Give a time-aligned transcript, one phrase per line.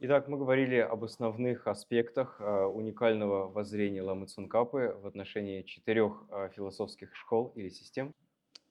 [0.00, 6.50] Итак, мы говорили об основных аспектах э, уникального воззрения Ламы Цункапы в отношении четырех э,
[6.54, 8.14] философских школ или систем.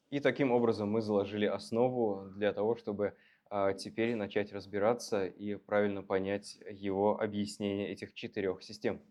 [0.10, 3.14] И таким образом мы заложили основу для того, чтобы
[3.52, 9.02] э, теперь начать разбираться и правильно понять его объяснение этих четырех систем.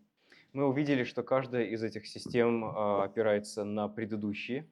[0.53, 4.67] Мы увидели, что каждая из этих систем опирается на предыдущие.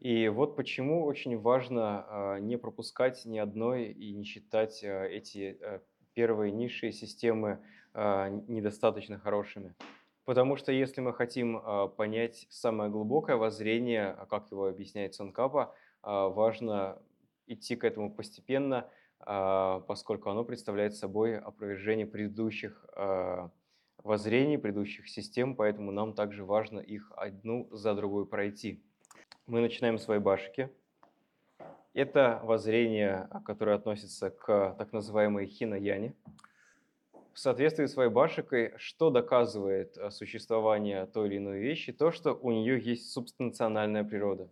[0.00, 5.80] И вот почему очень важно не пропускать ни одной и не считать эти
[6.14, 7.60] первые низшие системы
[7.94, 9.74] а, недостаточно хорошими.
[10.24, 15.74] Потому что если мы хотим а, понять самое глубокое воззрение, а как его объясняет Санкапа,
[16.04, 17.00] важно
[17.46, 22.84] идти к этому постепенно, поскольку оно представляет собой опровержение предыдущих
[24.02, 28.82] воззрений, предыдущих систем, поэтому нам также важно их одну за другой пройти.
[29.46, 30.70] Мы начинаем с Вайбашики–
[31.94, 36.14] это воззрение, которое относится к так называемой хинаяне.
[37.32, 41.90] В соответствии с Вайбашикой, что доказывает э, существование той или иной вещи?
[41.90, 44.50] То, что у нее есть субстанциональная природа.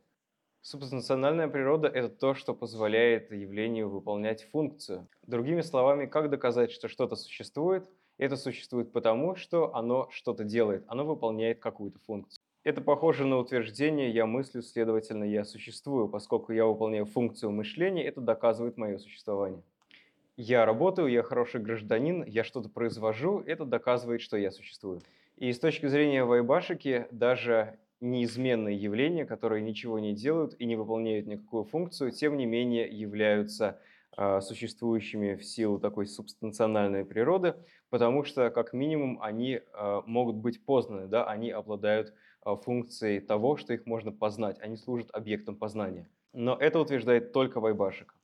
[0.63, 5.09] Субстанциональная природа– это то, что позволяет явлению выполнять функцию.
[5.27, 7.87] Другими словами, как доказать, что что-то существует?
[8.17, 12.43] Это существует потому, что оно что-то делает, оно выполняет какую-то функцию.
[12.63, 18.21] Это похоже на утверждение «я мыслю, следовательно, я существую», поскольку я выполняю функцию мышления, это
[18.21, 19.63] доказывает мое существование.
[20.37, 25.01] Я работаю, я хороший гражданин, я что-то произвожу, это доказывает, что я существую.
[25.39, 31.27] И с точки зрения Вайбашики, даже неизменные явления, которые ничего не делают и не выполняют
[31.27, 33.81] никакую функцию, тем не менее являются
[34.19, 37.55] э, существующими в силу такой субстанциональной природы,
[37.89, 42.13] потому что, как минимум, они э, могут быть познаны, да, они обладают
[42.45, 44.59] функцией того, что их можно познать.
[44.61, 46.09] Они служат объектом познания.
[46.33, 48.15] Но это утверждает только Вайбашика.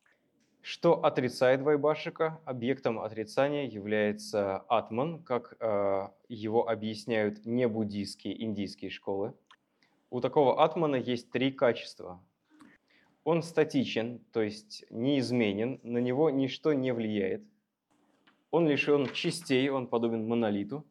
[0.63, 2.41] Что отрицает Вайбашика?
[2.45, 9.33] Объектом отрицания является атман, как э, его объясняют не буддийские индийские школы.
[10.11, 12.21] У такого атмана есть три качества.
[13.23, 17.43] Он статичен, то есть неизменен, на него ничто не влияет.
[18.51, 20.85] Он лишен частей, он подобен монолиту.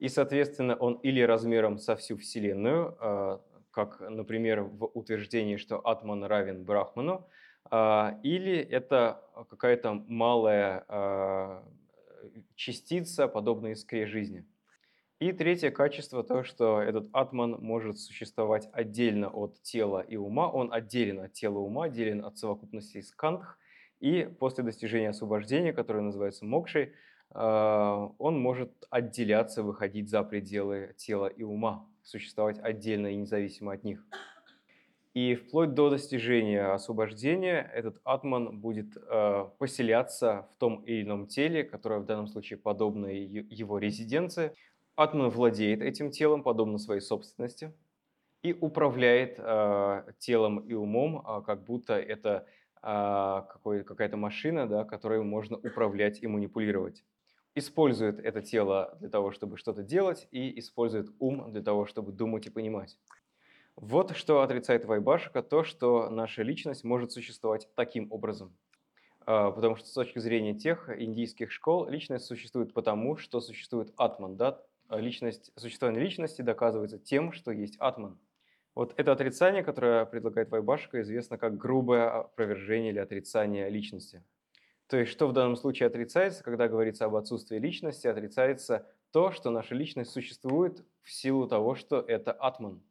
[0.00, 3.40] И, соответственно, он или размером со всю Вселенную, а,
[3.70, 7.28] как, например, в утверждении, что Атман равен Брахману,
[7.70, 11.62] а, или это какая-то малая а,
[12.56, 14.46] частица, подобная искре жизни.
[15.18, 20.72] И третье качество то, что этот атман может существовать отдельно от тела и ума, он
[20.72, 23.58] отделен от тела и ума, отделен от совокупности скандх,
[24.00, 26.94] и после достижения освобождения, которое называется мокшей,
[27.32, 34.04] он может отделяться, выходить за пределы тела и ума, существовать отдельно и независимо от них.
[35.12, 41.64] И вплоть до достижения освобождения этот атман будет э, поселяться в том или ином теле,
[41.64, 44.54] которое в данном случае подобно его резиденции.
[44.94, 47.72] Атман владеет этим телом, подобно своей собственности,
[48.42, 52.46] и управляет э, телом и умом, э, как будто это
[52.80, 53.42] э,
[53.84, 57.02] какая-то машина, да, которой можно управлять и манипулировать
[57.54, 62.46] использует это тело для того, чтобы что-то делать, и использует ум для того, чтобы думать
[62.46, 62.98] и понимать.
[63.76, 68.54] Вот что отрицает Вайбашика, то, что наша личность может существовать таким образом.
[69.26, 74.36] А, потому что с точки зрения тех индийских школ личность существует потому, что существует атман.
[74.36, 74.62] Да?
[74.88, 78.18] А личность, существование личности доказывается тем, что есть атман.
[78.74, 84.22] Вот это отрицание, которое предлагает Вайбашика, известно как грубое опровержение или отрицание личности.
[84.90, 89.50] То есть что в данном случае отрицается, когда говорится об отсутствии личности, отрицается то, что
[89.50, 92.82] наша личность существует в силу того, что это атман.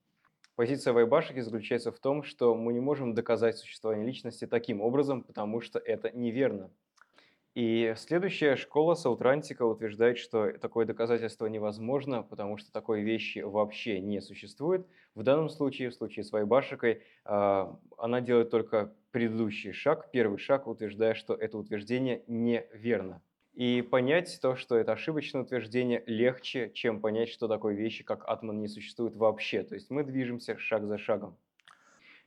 [0.56, 5.60] Позиция Вайбашики заключается в том, что мы не можем доказать существование личности таким образом, потому
[5.60, 6.72] что это неверно.
[7.62, 14.22] И следующая школа Саутрантика утверждает, что такое доказательство невозможно, потому что такой вещи вообще не
[14.22, 14.88] существует.
[15.14, 20.68] В данном случае, в случае с Вайбашикой, а, она делает только предыдущий шаг, первый шаг,
[20.68, 23.22] утверждая, что это утверждение неверно.
[23.56, 28.62] И понять то, что это ошибочное утверждение, легче, чем понять, что такой вещи, как атман,
[28.62, 29.64] не существует вообще.
[29.64, 31.36] То есть мы движемся шаг за шагом.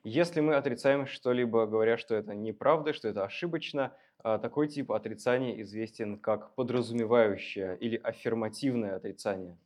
[0.05, 6.19] Если мы отрицаем что-либо, говоря, что это неправда, что это ошибочно, такой тип отрицания известен
[6.19, 9.57] как подразумевающее или аффирмативное отрицание.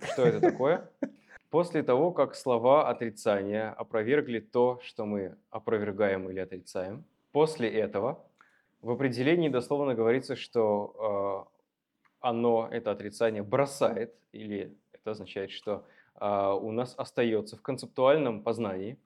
[0.00, 0.90] Что это такое?
[1.50, 8.22] После того, как слова отрицания опровергли то, что мы опровергаем или отрицаем, после этого
[8.82, 11.58] в определении дословно говорится, что э,
[12.20, 15.86] оно, это отрицание, бросает, или это означает, что
[16.20, 18.98] э, у нас остается в концептуальном познании,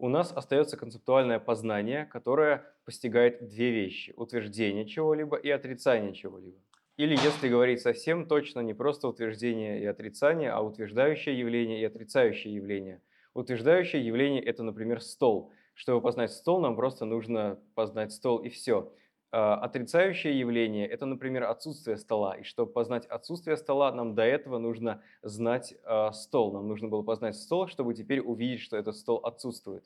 [0.00, 6.56] у нас остается концептуальное познание, которое постигает две вещи– утверждение чего-либо и отрицание чего-либо.
[6.96, 12.54] Или, если говорить совсем точно, не просто утверждение и отрицание, а утверждающее явление и отрицающее
[12.54, 13.02] явление.
[13.34, 15.52] Утверждающее явление– это, например, стол.
[15.74, 18.92] Чтобы познать стол, нам просто нужно познать стол и все.
[19.32, 22.36] А, отрицающее явление– это, например, отсутствие стола.
[22.36, 26.52] И чтобы познать отсутствие стола, нам до этого нужно знать а, стол.
[26.52, 29.84] Нам нужно было познать стол, чтобы теперь увидеть, что этот стол отсутствует.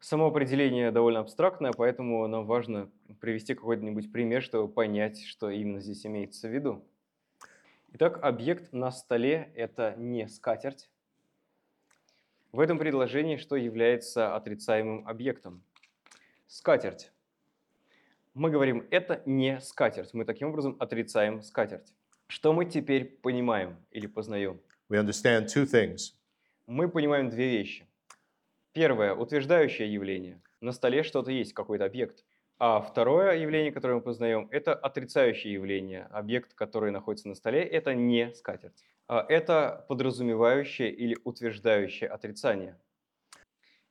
[0.00, 2.90] Само определение довольно абстрактное, поэтому нам важно
[3.20, 6.82] привести какой-нибудь пример, чтобы понять, что именно здесь имеется в виду.
[7.92, 10.88] Итак, объект на столе– это не скатерть.
[12.50, 15.62] В этом предложении что является отрицаемым объектом?
[16.46, 17.12] Скатерть.
[18.40, 20.14] Мы говорим, это не скатерть.
[20.14, 21.92] Мы таким образом отрицаем скатерть.
[22.26, 24.62] Что мы теперь понимаем или познаем?
[24.88, 26.14] We understand two things.
[26.66, 27.86] Мы понимаем две вещи.
[28.72, 30.40] Первое– утверждающее явление.
[30.62, 32.24] На столе что-то есть, какой-то объект.
[32.58, 36.04] А второе явление, которое мы познаем, это отрицающее явление.
[36.04, 38.86] Объект, который находится на столе, это не скатерть.
[39.06, 42.78] А это подразумевающее или утверждающее отрицание.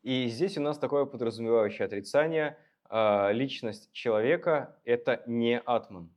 [0.02, 2.58] И здесь у нас такое подразумевающее отрицание.
[2.90, 6.10] А, личность человека– это не атман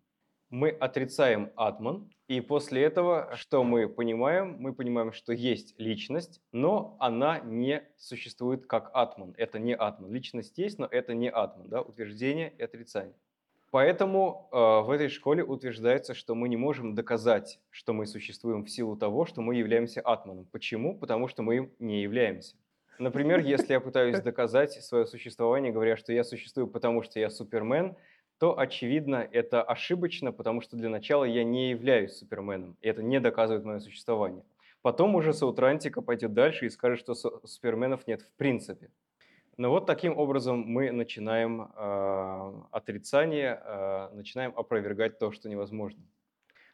[0.52, 4.56] мы отрицаем атман, и после этого что мы понимаем?
[4.58, 9.34] Мы понимаем, что есть личность, но она не существует как атман.
[9.38, 10.12] Это не атман.
[10.12, 11.68] Личность есть, но это не атман.
[11.68, 11.80] Да?
[11.80, 13.14] Утверждение и отрицание.
[13.70, 18.68] Поэтому э, в этой школе утверждается, что мы не можем доказать, что мы существуем в
[18.68, 20.44] силу того, что мы являемся атманом.
[20.52, 20.98] Почему?
[20.98, 22.56] Потому что мы им не являемся.
[22.98, 27.96] Например, если я пытаюсь доказать свое существование, говоря, что я существую, потому что я супермен–
[28.42, 33.20] то, очевидно, это ошибочно, потому что для начала я не являюсь Суперменом, и это не
[33.20, 34.42] доказывает мое существование.
[34.80, 38.90] Потом уже Саутрантика пойдет дальше и скажет, что Суперменов нет в принципе.
[39.58, 46.02] Но вот таким образом мы начинаем э, отрицание, э, начинаем опровергать то, что невозможно.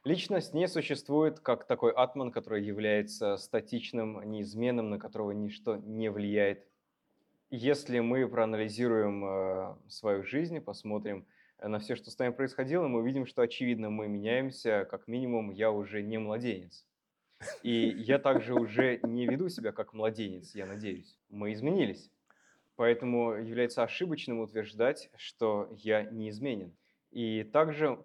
[0.08, 6.66] Личность не существует как такой атман, который является статичным, неизменным, на которого ничто не влияет.
[7.50, 11.26] Если мы проанализируем э, свою жизнь, посмотрим,
[11.62, 15.70] на все, что с нами происходило, мы видим, что, очевидно, мы меняемся, как минимум, я
[15.70, 16.86] уже не младенец.
[17.62, 21.18] И я также уже не веду себя как младенец, я надеюсь.
[21.28, 22.10] Мы изменились.
[22.76, 26.74] Поэтому является ошибочным утверждать, что я неизменен.
[27.10, 28.02] И также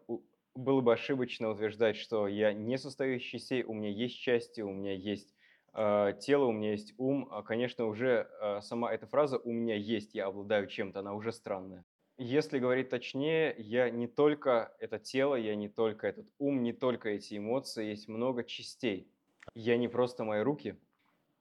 [0.56, 4.72] было бы ошибочно утверждать, что я не состою из частей, у меня есть части, у
[4.72, 5.34] меня есть
[5.74, 7.28] э, тело, у меня есть ум.
[7.32, 11.32] А, конечно, уже э, сама эта фраза «у меня есть», я обладаю чем-то, она уже
[11.32, 11.86] странная.
[12.18, 17.10] Если говорить точнее, я не только это тело, я не только этот ум, не только
[17.10, 19.08] эти эмоции, есть много частей.
[19.56, 20.78] Я не просто мои руки.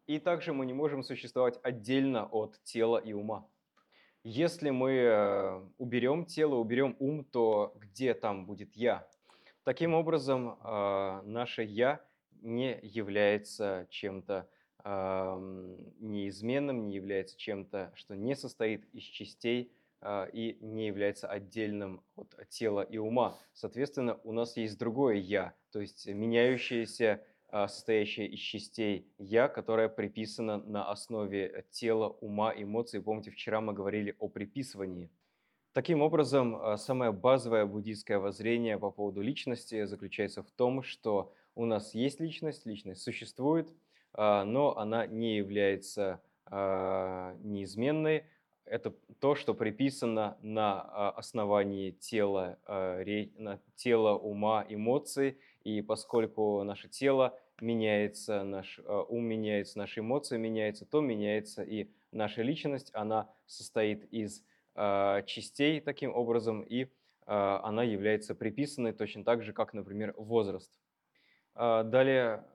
[0.06, 3.46] И также мы не можем существовать отдельно от тела и ума.
[4.24, 9.06] Если мы э, уберем тело, уберем ум, то где там будет я?
[9.64, 12.04] Таким образом, э, наше я
[12.40, 14.48] не является чем-то
[14.84, 19.72] неизменным, не является чем-то, что не состоит из частей,
[20.04, 23.38] а, и не является отдельным от тела и ума.
[23.52, 29.88] Соответственно, у нас есть другое «я», то есть меняющееся, а, состоящее из частей «я», которое
[29.88, 33.02] приписано на основе тела, ума, эмоций.
[33.02, 35.10] Помните, вчера мы говорили о приписывании.
[35.74, 41.66] Таким образом, а, самое базовое буддийское воззрение по поводу личности заключается в том, что у
[41.66, 43.70] нас есть личность, личность существует,
[44.16, 48.24] но она не является неизменной,
[48.64, 53.02] это то, что приписано на а, основании тела, а,
[53.76, 55.38] тела, ума, эмоций.
[55.64, 61.88] И поскольку наше тело меняется, наш а, ум меняется, наши эмоции меняются, то меняется и
[62.10, 62.90] наша личность.
[62.94, 64.42] Она состоит из
[65.26, 66.88] частей таким образом, и
[67.26, 70.72] она является приписанной точно так же, как, например, возраст.
[71.54, 72.46] Далее,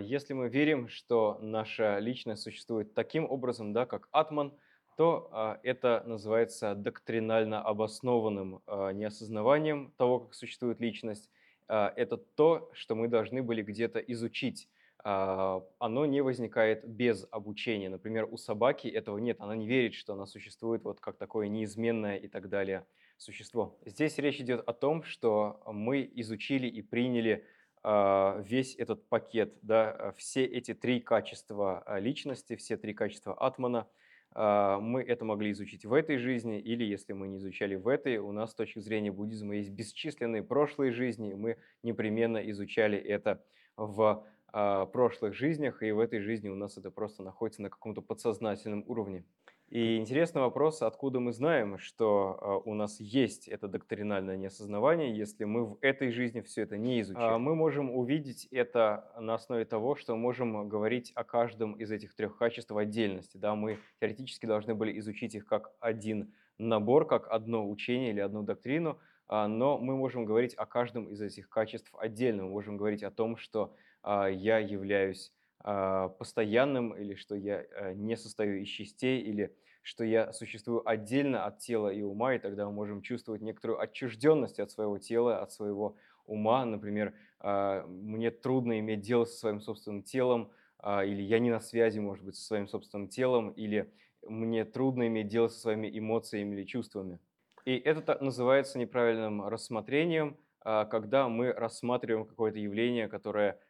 [0.00, 4.54] если мы верим, что наша личность существует таким образом, да, как атман–
[4.98, 11.30] то это называется доктринально обоснованным а, неосознаванием того, как существует личность.
[11.68, 14.68] А, это то, что мы должны были где-то изучить.
[15.04, 17.88] Оно не возникает без обучения.
[17.88, 19.40] Например, у собаки этого нет.
[19.40, 22.84] Она не верит, что она существует вот как такое неизменное и так далее
[23.16, 23.78] существо.
[23.86, 27.46] Здесь речь идет о том, что мы изучили и приняли
[27.84, 33.98] весь этот пакет, да, все эти три качества личности, все три качества атмана– а,
[34.38, 38.30] мы это могли изучить в этой жизни, или если мы не изучали в этой, у
[38.30, 43.42] нас с точки зрения буддизма есть бесчисленные прошлые жизни, и мы непременно изучали это
[43.76, 48.00] в а, прошлых жизнях, и в этой жизни у нас это просто находится на каком-то
[48.00, 49.24] подсознательном уровне.
[49.70, 55.44] И интересный вопрос, откуда мы знаем, что а, у нас есть это доктринальное неосознавание, если
[55.44, 57.22] мы в этой жизни все это не изучили.
[57.22, 62.14] А, Мы можем увидеть это на основе того, что можем говорить о каждом из этих
[62.14, 63.36] трех качеств в отдельности.
[63.36, 63.54] Да?
[63.54, 68.98] Мы теоретически должны были изучить их как один набор, как одно учение или одну доктрину,
[69.26, 72.44] а, но мы можем говорить о каждом из этих качеств отдельно.
[72.44, 75.32] Мы можем говорить о том, что я являюсь
[75.62, 81.58] постоянным, или что я э, не состою из частей, или что я существую отдельно от
[81.58, 85.96] тела и ума, и тогда мы можем чувствовать некоторую отчужденность от своего тела, от своего
[86.26, 86.64] ума.
[86.64, 91.60] Например, а, мне трудно иметь дело со своим собственным телом, а, или я не на
[91.60, 93.90] связи, может быть, со своим собственным телом, или
[94.22, 97.18] мне трудно иметь дело со своими эмоциями или чувствами.
[97.64, 103.67] И это называется неправильным рассмотрением, когда мы рассматриваем какое-то явление, которое а,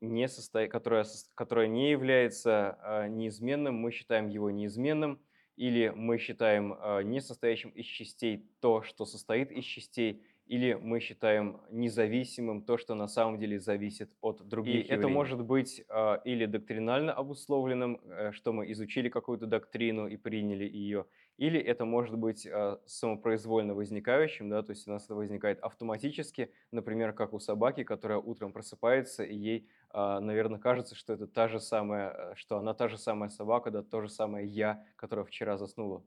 [0.00, 0.68] не состо...
[0.68, 5.20] которое, которое не является а, неизменным, мы считаем его неизменным,
[5.56, 11.00] или мы считаем а, не состоящим из частей то, что состоит из частей, или мы
[11.00, 14.74] считаем независимым то, что на самом деле зависит от других.
[14.74, 14.98] И явлений.
[14.98, 15.84] это может быть
[16.24, 21.06] или доктринально обусловленным, э, что мы изучили какую-то доктрину и приняли ее,
[21.38, 26.50] или это может быть а, самопроизвольно возникающим, да, то есть у нас это возникает автоматически,
[26.70, 31.48] например, как у собаки, которая утром просыпается, и ей, а, наверное, кажется, что это та
[31.48, 35.26] же самая, э, что она та же самая собака, да, то же самое я, которая
[35.26, 36.02] вчера заснула.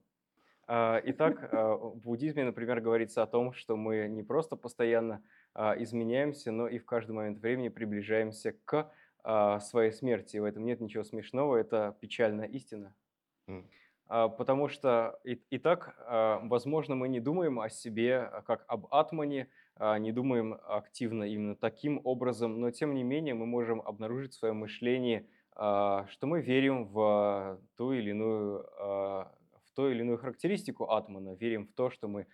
[0.72, 5.24] А, итак, в буддизме, например, говорится о том, что мы не просто постоянно
[5.56, 8.92] изменяемся, но и в каждый момент времени приближаемся к
[9.62, 10.38] своей смерти.
[10.38, 12.94] В этом нет ничего смешного, это печальная истина.
[14.10, 18.66] А, потому что и, и так, а, возможно, мы не думаем о себе а, как
[18.68, 19.48] об атмане,
[20.00, 24.58] не думаем активно именно таким образом, но тем не менее мы можем обнаружить в своем
[24.58, 28.70] мышлении, что мы верим в ту или иную,
[29.80, 32.28] ту или иную характеристику атмана, верим в то, что мы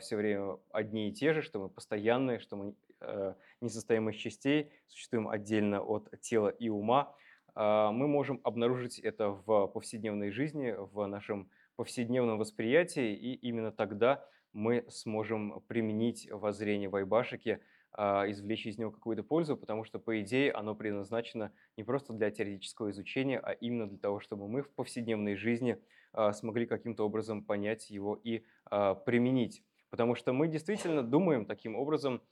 [0.00, 2.74] все время одни и те же, что мы постоянные, что мы
[3.60, 7.14] не состоим из частей, существуем отдельно от тела и ума.
[7.54, 14.24] А, мы можем обнаружить это в повседневной жизни, в нашем повседневном восприятии, и именно тогда
[14.52, 17.60] мы сможем применить воззрение Вайбашики,
[17.92, 22.30] а, извлечь из него какую-то пользу, потому что, по идее, оно предназначено не просто для
[22.30, 25.78] теоретического изучения, а именно для того, чтобы мы в повседневной жизни а,
[26.32, 29.62] смогли каким-то образом понять его и применить.
[29.90, 32.22] Потому что мы действительно думаем таким образом,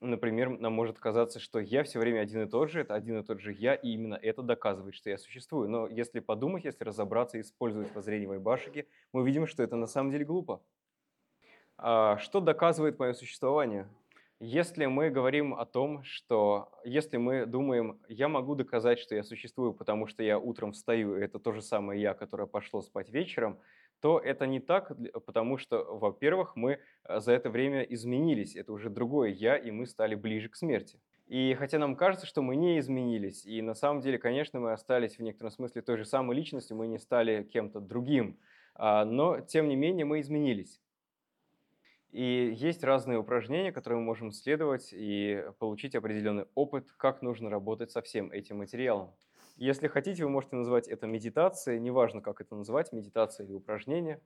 [0.00, 3.22] Например, нам может казаться, что я все время один и тот же, это один и
[3.22, 5.70] тот же я, и именно это доказывает, что я существую.
[5.70, 10.10] Но если подумать, если разобраться и использовать воззрение Вайбашики, мы увидим, что это на самом
[10.10, 10.60] деле глупо.
[11.78, 13.88] А что доказывает мое существование?
[14.38, 19.72] Если мы говорим о том, что если мы думаем, я могу доказать, что я существую,
[19.72, 23.58] потому что я утром встаю, и это то же самое я, которое пошло спать вечером,
[24.00, 24.92] то это не так,
[25.24, 29.86] потому что, во-первых, мы э, за это время изменились, это уже другое «я», и мы
[29.86, 31.00] стали ближе к смерти.
[31.26, 35.16] И хотя нам кажется, что мы не изменились, и на самом деле, конечно, мы остались
[35.16, 38.38] в некотором смысле той же самой личностью, мы не стали кем-то другим,
[38.74, 40.78] а, но тем не менее мы изменились.
[42.10, 47.90] И есть разные упражнения, которые мы можем следовать и получить определенный опыт, как нужно работать
[47.90, 49.14] со всем этим материалом.
[49.56, 54.20] Если хотите, вы можете назвать это медитацией, неважно, как это называть, медитация или упражнение.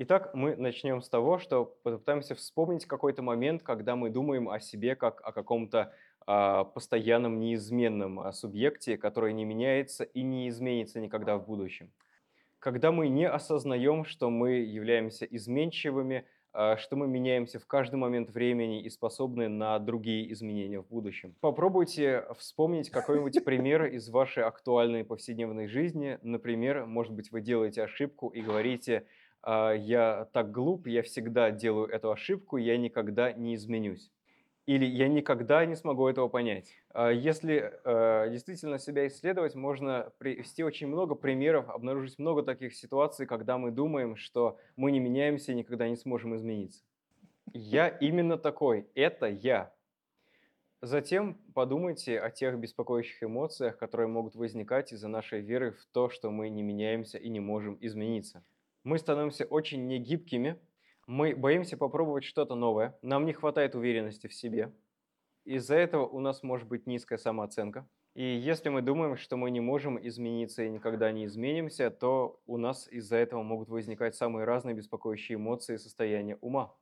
[0.00, 4.94] Итак, мы начнем с того, что попытаемся вспомнить какой-то момент, когда мы думаем о себе
[4.94, 5.92] как о каком-то
[6.24, 11.90] а, постоянном неизменном а, субъекте, который не меняется и не изменится никогда в будущем.
[12.58, 18.82] Когда мы не осознаем, что мы являемся изменчивыми, что мы меняемся в каждый момент времени
[18.82, 21.34] и способны на другие изменения в будущем.
[21.40, 26.18] Попробуйте вспомнить какой-нибудь пример из вашей актуальной повседневной жизни.
[26.22, 29.06] Например, может быть, вы делаете ошибку и говорите,
[29.42, 34.10] «А, я так глуп, я всегда делаю эту ошибку, я никогда не изменюсь
[34.68, 36.76] или я никогда не смогу этого понять.
[36.90, 43.24] А если э, действительно себя исследовать, можно привести очень много примеров, обнаружить много таких ситуаций,
[43.24, 46.82] когда мы думаем, что мы не меняемся и никогда не сможем измениться.
[47.54, 49.72] Я именно такой, это я.
[50.82, 56.30] Затем подумайте о тех беспокоящих эмоциях, которые могут возникать из-за нашей веры в то, что
[56.30, 58.44] мы не меняемся и не можем измениться.
[58.84, 60.60] Мы становимся очень негибкими,
[61.08, 64.70] мы боимся попробовать что-то новое, нам не хватает уверенности в себе.
[65.44, 67.88] Из-за этого у нас может быть низкая самооценка.
[68.14, 72.58] И если мы думаем, что мы не можем измениться и никогда не изменимся, то у
[72.58, 76.74] нас из-за этого могут возникать самые разные беспокоящие эмоции и состояния ума.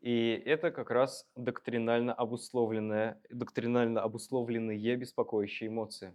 [0.00, 6.14] И это как раз доктринально, обусловленные, доктринально обусловленные беспокоящие эмоции.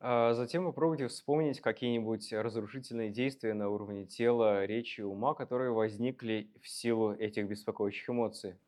[0.00, 6.68] А затем попробуйте вспомнить какие-нибудь разрушительные действия на уровне тела, речи, ума, которые возникли в
[6.68, 8.58] силу этих беспокоящих эмоций.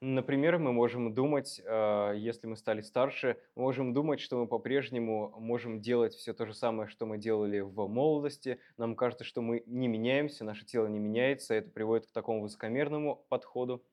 [0.00, 5.32] Например, мы можем думать, а, если мы стали старше, мы можем думать, что мы по-прежнему
[5.38, 8.58] можем делать все то же самое, что мы делали в молодости.
[8.78, 11.54] Нам кажется, что мы не меняемся, наше тело не меняется.
[11.54, 13.84] Это приводит к такому высокомерному подходу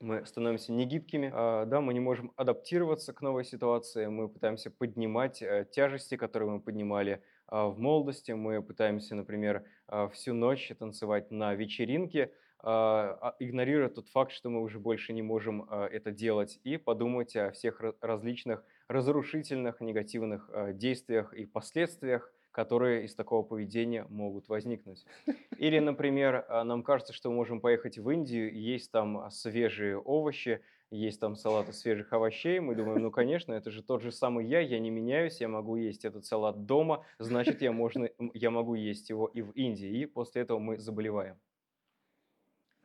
[0.00, 5.42] мы становимся негибкими, а, да, мы не можем адаптироваться к новой ситуации, мы пытаемся поднимать
[5.42, 11.30] э, тяжести, которые мы поднимали а, в молодости, мы пытаемся, например, а, всю ночь танцевать
[11.30, 17.34] на вечеринке, игнорируя тот факт, что мы уже больше не можем это делать, и подумать
[17.34, 25.04] о всех различных разрушительных, негативных действиях и последствиях, которые из такого поведения могут возникнуть.
[25.58, 30.60] Или, например, а, нам кажется, что мы можем поехать в Индию, есть там свежие овощи,
[30.90, 32.58] есть там салат из свежих овощей.
[32.58, 35.76] Мы думаем, ну, конечно, это же тот же самый я, я не меняюсь, я могу
[35.76, 39.88] есть этот салат дома, значит, я, можно, я могу есть его и в Индии.
[39.88, 41.38] И после этого мы заболеваем.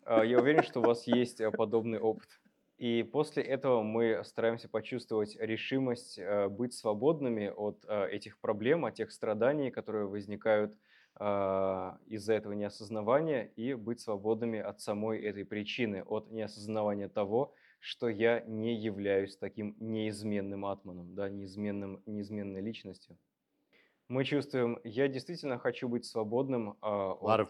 [0.03, 2.29] А, я уверен, что у вас есть а, подобный опыт.
[2.77, 8.96] И после этого мы стараемся почувствовать решимость э, быть свободными от э, этих проблем, от
[8.96, 10.77] тех страданий, которые возникают
[11.17, 18.10] а, из-за этого неосознавания, и быть свободными от самой этой причины, от неосознавания того, что
[18.10, 23.17] я не являюсь таким неизменным атманом, да, неизменным, неизменной личностью.
[24.08, 27.50] Мы чувствуем, я действительно хочу быть свободным а, от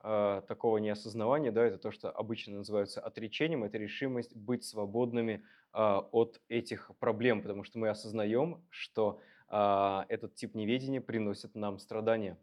[0.00, 6.00] а, такого неосознавания, да, это то, что обычно называется отречением, это решимость быть свободными а,
[6.12, 12.38] от этих проблем, потому что мы осознаем, что а, этот тип неведения приносит нам страдания.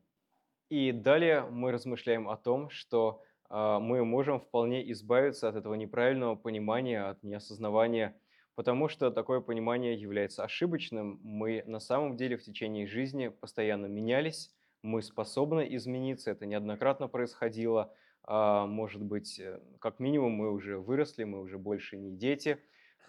[0.70, 6.36] И далее мы размышляем о том, что а, мы можем вполне избавиться от этого неправильного
[6.36, 8.20] понимания, от неосознавания,
[8.58, 11.20] потому что такое понимание является ошибочным.
[11.22, 17.94] Мы на самом деле в течение жизни постоянно менялись, мы способны измениться, это неоднократно происходило.
[18.24, 22.58] А, может быть, э, как минимум мы уже выросли, мы уже больше не дети,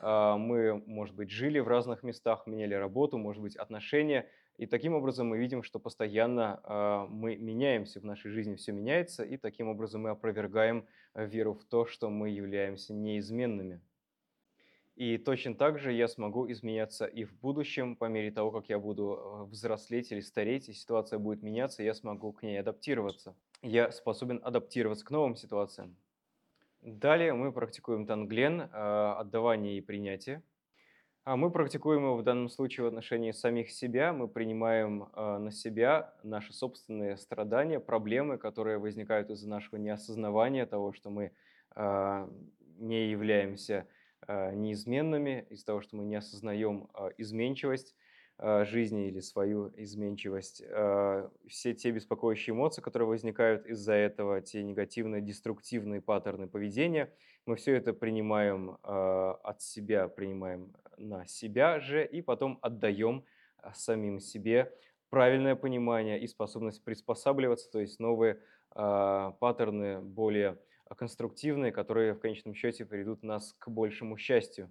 [0.00, 4.29] а, мы, может быть, жили в разных местах, меняли работу, может быть, отношения.
[4.59, 9.25] И таким образом мы видим, что постоянно а, мы меняемся, в нашей жизни все меняется,
[9.25, 13.81] и таким образом мы опровергаем веру в то, что мы являемся неизменными.
[14.99, 18.81] И точно так же я смогу изменяться и в будущем, по мере того, как я
[18.81, 23.37] буду э, взрослеть или стареть, и ситуация будет меняться, я смогу к ней адаптироваться.
[23.63, 25.95] Я способен адаптироваться к новым ситуациям.
[26.81, 30.43] Далее мы практикуем танглен, э, отдавание и принятие.
[31.23, 34.13] А мы практикуем его в данном случае в отношении самих себя.
[34.13, 40.93] Мы принимаем э, на себя наши собственные страдания, проблемы, которые возникают из-за нашего неосознавания того,
[40.93, 41.31] что мы
[42.79, 43.87] не являемся
[44.29, 47.95] неизменными из-за того, что мы не осознаем э, изменчивость
[48.38, 50.62] э, жизни или свою изменчивость.
[51.49, 57.12] Все те беспокоящие эмоции, которые возникают из-за этого, те негативные, деструктивные паттерны поведения,
[57.47, 63.25] мы все это принимаем от себя, принимаем на себя же и потом отдаем
[63.75, 64.73] самим себе
[65.09, 68.38] правильное понимание и способность приспосабливаться, то есть новые
[68.75, 70.59] паттерны более
[70.96, 74.70] конструктивные, которые в конечном счете приведут нас к большему счастью.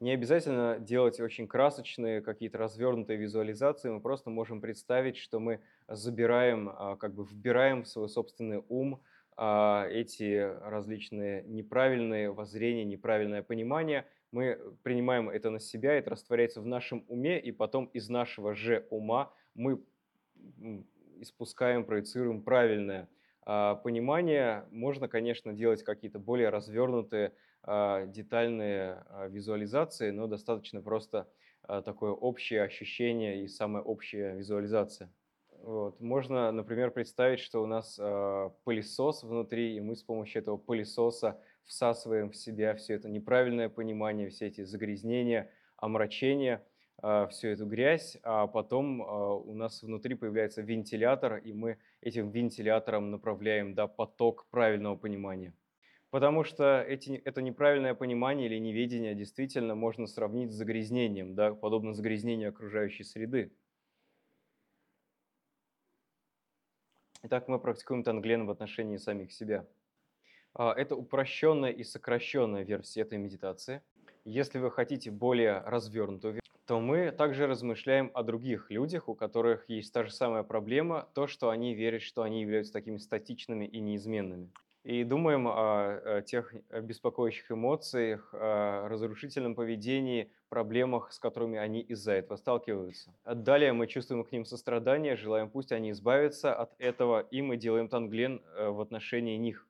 [0.00, 6.70] Не обязательно делать очень красочные, какие-то развернутые визуализации, мы просто можем представить, что мы забираем,
[6.70, 9.00] а, как бы вбираем в свой собственный ум
[9.36, 16.66] а, эти различные неправильные воззрения, неправильное понимание, мы принимаем это на себя, это растворяется в
[16.66, 19.82] нашем уме, и потом из нашего же ума мы
[21.20, 23.08] испускаем, проецируем правильное
[23.48, 27.32] понимания можно, конечно, делать какие-то более развернутые,
[27.62, 31.26] а, детальные а, визуализации, но достаточно просто
[31.84, 35.12] такое общее ощущение и самая общая визуализация.
[35.62, 36.00] Вот.
[36.00, 38.00] Можно, например, представить, что у нас
[38.64, 44.30] пылесос внутри, и мы с помощью этого пылесоса всасываем в себя все это неправильное понимание,
[44.30, 46.62] все эти загрязнения, омрачения–
[47.00, 52.30] а, всю эту грязь, а потом а, у нас внутри появляется вентилятор, и мы этим
[52.30, 55.54] вентилятором направляем да, поток правильного понимания.
[56.10, 61.92] Потому что эти, это неправильное понимание или неведение действительно можно сравнить с загрязнением, да, подобно
[61.92, 63.52] загрязнению окружающей среды.
[67.24, 69.66] Итак, мы практикуем танглен в отношении самих себя.
[70.54, 73.82] А, это упрощенная и сокращенная версия этой медитации.
[74.24, 79.90] Если вы хотите более развернутую то мы также размышляем о других людях, у которых есть
[79.90, 84.50] та же самая проблема, то, что они верят, что они являются такими статичными и неизменными.
[84.84, 92.36] и думаем о, тех беспокоящих эмоциях, о разрушительном поведении, проблемах, с которыми они из-за этого
[92.36, 93.14] сталкиваются.
[93.24, 97.88] Далее мы чувствуем к ним сострадание, желаем пусть они избавятся от этого, и мы делаем
[97.88, 99.67] танглен э, в отношении них.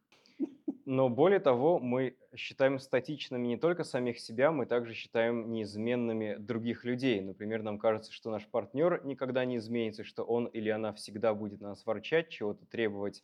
[0.90, 6.82] Но более того, мы считаем статичными не только самих себя, мы также считаем неизменными других
[6.82, 7.20] людей.
[7.20, 11.60] Например, нам кажется, что наш партнер никогда не изменится, что он или она всегда будет
[11.60, 13.22] на нас ворчать, чего-то требовать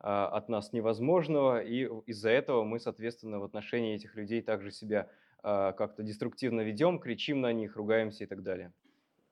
[0.00, 5.10] а, от нас невозможного, и из-за этого мы, соответственно, в отношении этих людей также себя
[5.42, 8.72] а, как-то деструктивно ведем, кричим на них, ругаемся и так далее.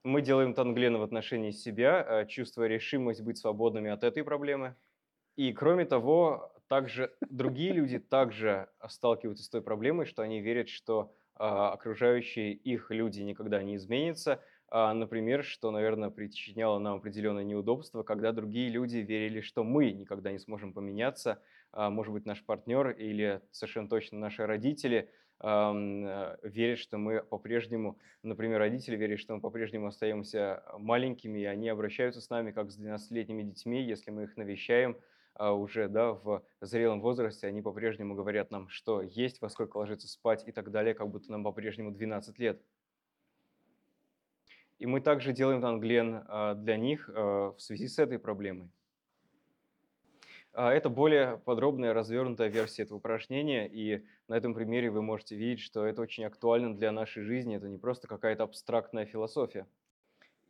[0.05, 4.75] Мы делаем танглен в отношении себя, а, чувствуя решимость быть свободными от этой проблемы.
[5.37, 11.13] И кроме того, также другие люди также сталкиваются с той проблемой, что они верят, что
[11.35, 14.41] а, окружающие их люди никогда не изменятся.
[14.69, 20.31] А, например, что, наверное, причиняло нам определенное неудобство, когда другие люди верили, что мы никогда
[20.31, 26.79] не сможем поменяться, а, может быть, наш партнер или совершенно точно наши родители а, верят,
[26.79, 32.31] что мы по-прежнему, например, родители верят, что мы по-прежнему остаемся маленькими, и они обращаются с
[32.31, 34.97] нами как с 12-летними детьми, если мы их навещаем,
[35.41, 40.07] а, уже да, в зрелом возрасте, они по-прежнему говорят нам, что есть, во сколько ложиться
[40.07, 42.61] спать и так далее, как будто нам по-прежнему 12 лет.
[44.79, 48.71] И мы также делаем танглен а, для них а, в связи с этой проблемой.
[50.53, 55.87] Это более подробная, развернутая версия этого упражнения, и на этом примере вы можете видеть, что
[55.87, 59.67] это очень актуально для нашей жизни, это не просто какая-то абстрактная философия.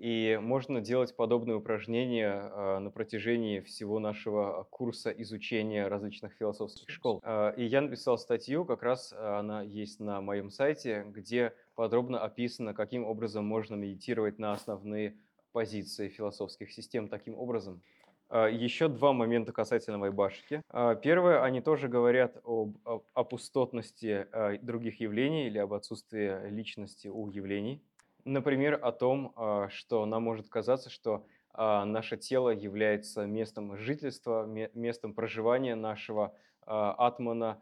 [0.01, 7.21] И можно делать подобные упражнения а, на протяжении всего нашего курса изучения различных философских школ.
[7.23, 12.19] А, и я написал статью, как раз а, она есть на моем сайте, где подробно
[12.19, 15.17] описано, каким образом можно медитировать на основные
[15.53, 17.83] позиции философских систем таким образом.
[18.31, 20.63] Еще два момента касательно Вайбашики.
[21.03, 24.29] Первое, они тоже говорят об, о пустотности
[24.63, 27.83] других явлений или об отсутствии личности у явлений.
[28.24, 34.46] Например, о том, а, что нам может казаться, что а, наше тело является местом жительства,
[34.46, 37.61] местом проживания нашего а, атмана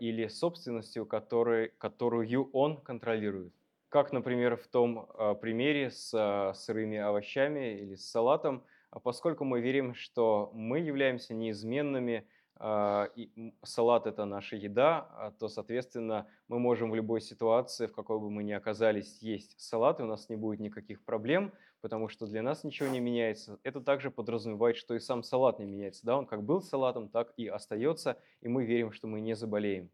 [0.00, 3.54] или собственностью, который, которую он контролирует.
[3.88, 5.08] Как, например, в том
[5.40, 8.64] примере с сырыми овощами или с салатом,
[9.04, 12.26] поскольку мы верим, что мы являемся неизменными
[12.58, 18.18] и салат– это наша еда, а, то, соответственно, мы можем в любой ситуации, в какой
[18.18, 22.26] бы мы ни оказались, есть салат, и у нас не будет никаких проблем, потому что
[22.26, 23.58] для нас ничего не меняется.
[23.62, 26.06] Это также подразумевает, что и сам салат не меняется.
[26.06, 26.16] Да?
[26.16, 29.90] Он как был салатом, так и остается, и мы верим, что мы не заболеем.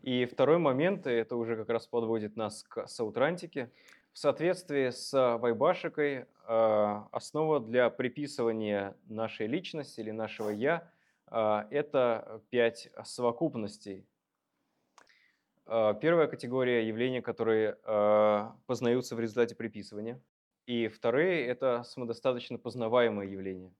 [0.00, 3.70] И второй момент, это уже как раз подводит нас к саутрантике.
[4.14, 10.97] В соответствии с вайбашикой а, основа для приписывания нашей личности или нашего «я»– а,
[11.30, 14.06] это пять совокупностей.
[15.70, 20.20] А, первая категория явлений, которые а, познаются в результате приписывания.
[20.66, 23.72] И вторые– это самодостаточно познаваемые явления.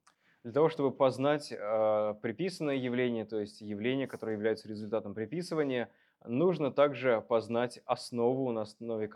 [0.44, 5.90] Для того, чтобы познать приписанное явление, то есть явление, которое является результатом приписывания,
[6.24, 9.10] нужно также познать основу, на основе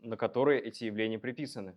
[0.00, 1.76] на которой эти явления приписаны.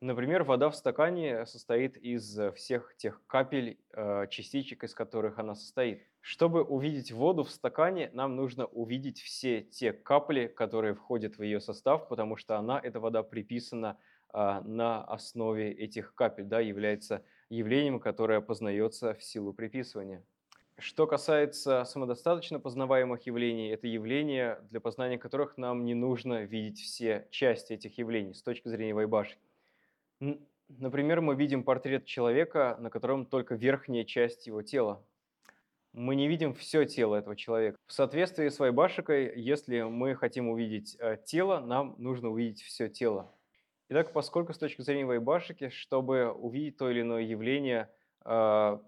[0.00, 5.54] Например, вода в стакане состоит из э, всех тех капель, э, частичек, из которых она
[5.54, 6.02] состоит.
[6.22, 11.60] Чтобы увидеть воду в стакане, нам нужно увидеть все те капли, которые входят в ее
[11.60, 13.98] состав, потому что она, эта вода, приписана
[14.32, 20.24] а, на основе этих капель, да, является явлением, которое познается в силу приписывания.
[20.78, 27.28] Что касается самодостаточно познаваемых явлений, это явления, для познания которых нам не нужно видеть все
[27.30, 29.36] части этих явлений с точки зрения Вайбаши.
[30.68, 35.04] Например, мы видим портрет человека, на котором только верхняя часть его тела.
[35.92, 37.76] Мы не видим все тело этого человека.
[37.86, 43.34] В соответствии с Вайбашикой, если мы хотим увидеть э, тело, нам нужно увидеть все тело.
[43.88, 47.90] Итак, поскольку с точки зрения Вайбашики, чтобы увидеть то или иное явление,
[48.24, 48.78] э,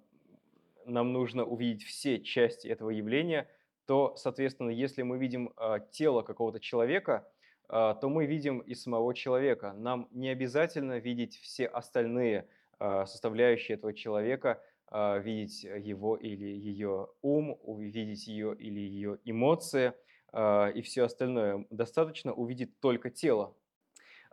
[0.86, 3.48] нам нужно увидеть все части этого явления,
[3.86, 7.28] то, соответственно, если мы видим э, тело какого-то человека,
[7.68, 9.72] то мы видим и самого человека.
[9.72, 12.46] Нам не обязательно видеть все остальные
[12.82, 19.92] а, составляющие этого человека, а, видеть его или ее ум, увидеть ее или ее эмоции
[20.34, 21.66] и все остальное.
[21.68, 23.54] Достаточно увидеть только тело.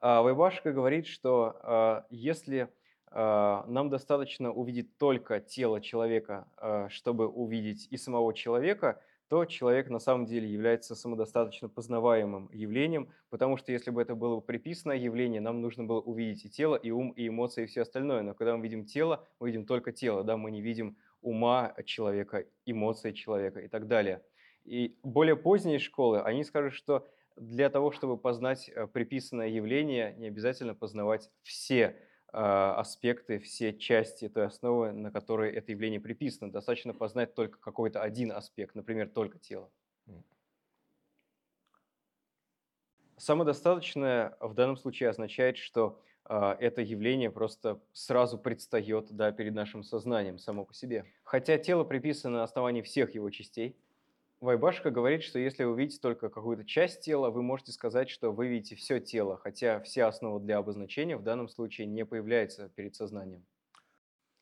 [0.01, 2.69] Вайбашка говорит, что если
[3.11, 6.47] нам достаточно увидеть только тело человека,
[6.87, 13.57] чтобы увидеть и самого человека, то человек на самом деле является самодостаточно познаваемым явлением, потому
[13.57, 17.11] что если бы это было приписанное явление, нам нужно было увидеть и тело, и ум,
[17.11, 18.23] и эмоции, и все остальное.
[18.23, 22.45] Но когда мы видим тело, мы видим только тело, да, мы не видим ума человека,
[22.65, 24.23] эмоций человека и так далее.
[24.65, 30.27] И более поздние школы, они скажут, что для того, чтобы познать э, приписанное явление, не
[30.27, 31.95] обязательно познавать все
[32.31, 36.51] аспекты, все части той основы, на которой это явление приписано.
[36.51, 39.69] Достаточно познать только какой-то один аспект, например, только тело.
[43.17, 49.83] Самодостаточное в данном случае означает, что э, это явление просто сразу предстает да, перед нашим
[49.83, 51.03] сознанием само по себе.
[51.23, 53.75] Хотя тело приписано на основании всех его частей,
[54.41, 58.47] Вайбашка говорит, что если вы видите только какую-то часть тела, вы можете сказать, что вы
[58.47, 63.45] видите все тело, хотя вся основа для обозначения в данном случае не появляется перед сознанием.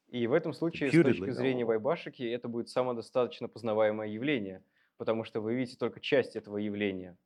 [0.09, 4.63] И в этом случае, с точки зрения Вайбашики, это будет самодостаточно познаваемое явление,
[4.97, 7.17] потому что вы видите только часть этого явления,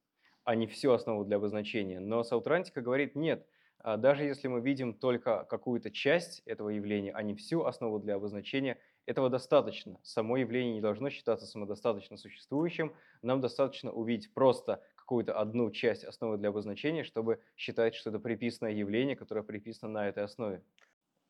[0.45, 1.99] а не всю основу для обозначения.
[1.99, 3.45] Но Саутрантика говорит, нет,
[3.79, 8.15] а даже если мы видим только какую-то часть этого явления, а не всю основу для
[8.15, 9.99] обозначения– этого достаточно.
[10.03, 12.93] Само явление не должно считаться самодостаточно существующим.
[13.21, 18.73] Нам достаточно увидеть просто какую-то одну часть основы для обозначения, чтобы считать, что это приписанное
[18.73, 20.63] явление, которое приписано на этой основе.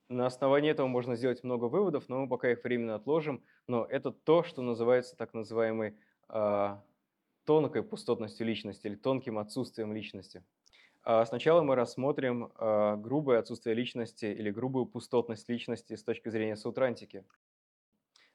[0.09, 3.43] На основании этого можно сделать много выводов, но мы пока их временно отложим.
[3.67, 5.95] Но это то, что называется так называемой
[6.27, 6.77] э,
[7.45, 10.43] тонкой пустотностью личности или тонким отсутствием личности.
[11.03, 16.55] А сначала мы рассмотрим э, грубое отсутствие личности или грубую пустотность личности с точки зрения
[16.55, 17.23] сутрантики.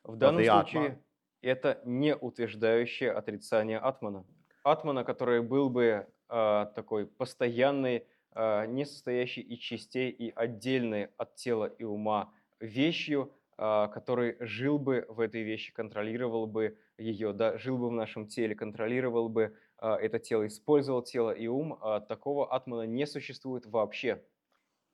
[0.07, 1.03] В данном случае
[1.42, 4.25] это не утверждающее отрицание атмана.
[4.62, 11.35] Атмана, который был бы э, такой постоянный, э, не состоящий из частей и отдельный от
[11.37, 17.59] тела и ума вещью, э, который жил бы в этой вещи, контролировал бы ее, да,
[17.59, 22.01] жил бы в нашем теле, контролировал бы э, это тело, использовал тело и ум, э,
[22.09, 24.23] такого атмана не существует вообще.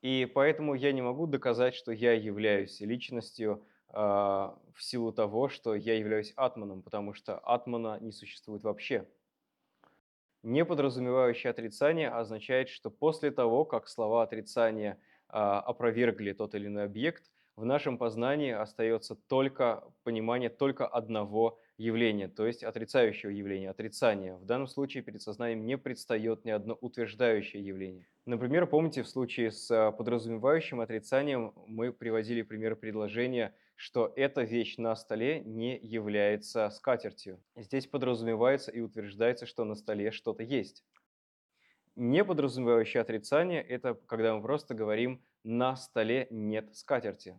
[0.03, 5.75] И поэтому я не могу доказать, что я являюсь личностью, а, в силу того, что
[5.75, 9.07] я являюсь атманом, потому что атмана не существует вообще.
[10.43, 16.85] Не подразумевающее отрицание означает, что после того, как слова отрицания а, опровергли тот или иной
[16.85, 24.35] объект, в нашем познании остается только понимание только одного явления, то есть отрицающего явления, отрицания.
[24.35, 28.09] В данном случае перед сознанием не предстает ни одно утверждающее явление.
[28.27, 34.77] Например, помните, в случае с а, подразумевающим отрицанием мы приводили пример предложения что эта вещь
[34.79, 37.43] на столе не является скатертью.
[37.57, 40.85] Здесь подразумевается и утверждается, что на столе что-то есть.
[41.97, 47.37] Не подразумевающее отрицание– это когда мы просто говорим «на столе нет скатерти».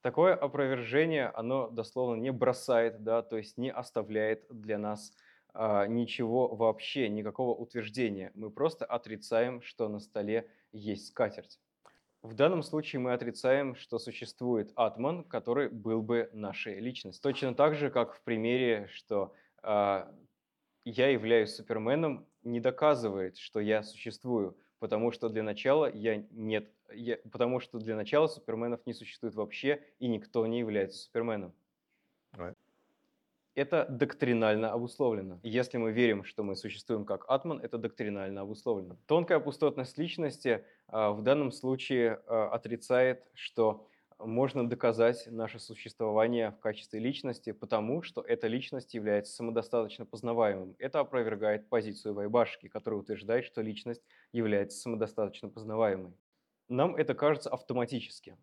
[0.00, 5.12] Такое опровержение, оно дословно не бросает, да, то есть не оставляет для нас
[5.52, 8.32] а, ничего вообще, никакого утверждения.
[8.34, 11.60] Мы просто отрицаем, что на столе есть скатерть.
[12.28, 17.22] В данном случае мы отрицаем, что существует атман, который был бы нашей личностью.
[17.22, 20.04] Точно так же, как в примере, что э,
[20.84, 27.16] я являюсь суперменом, не доказывает, что я существую, потому что для начала я нет, я,
[27.32, 31.54] потому что для начала суперменов не существует вообще, и никто не является суперменом.
[32.36, 32.67] Right
[33.58, 35.40] это доктринально обусловлено.
[35.42, 38.96] Если мы верим, что мы существуем как атман, это доктринально обусловлено.
[39.06, 43.84] Тонкая пустотность личности а, в данном случае а, отрицает, что
[44.18, 50.74] можно доказать наше существование в качестве личности, потому что эта личность является самодостаточно познаваемым.
[50.78, 56.12] Это опровергает позицию Вайбашки, которая утверждает, что личность является самодостаточно познаваемой.
[56.68, 58.36] Нам это кажется автоматически.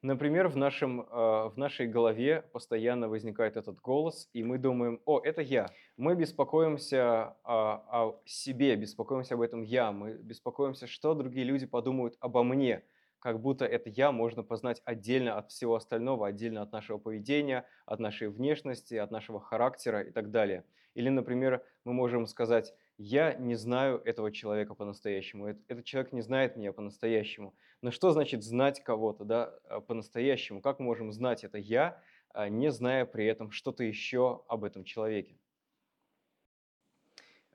[0.00, 5.20] Например, в, нашем, а, в нашей голове постоянно возникает этот голос, и мы думаем, о,
[5.20, 5.66] это я.
[5.96, 12.16] Мы беспокоимся о, о себе, беспокоимся об этом я, мы беспокоимся, что другие люди подумают
[12.20, 12.84] обо мне,
[13.18, 17.98] как будто это я можно познать отдельно от всего остального, отдельно от нашего поведения, от
[17.98, 20.64] нашей внешности, от нашего характера и так далее.
[20.94, 26.56] Или, например, мы можем сказать, я не знаю этого человека по-настоящему, этот человек не знает
[26.56, 27.54] меня по-настоящему.
[27.80, 30.60] Но что значит знать кого-то да, а, по-настоящему?
[30.60, 35.38] Как можем знать это я, а, не зная при этом что-то еще об этом человеке?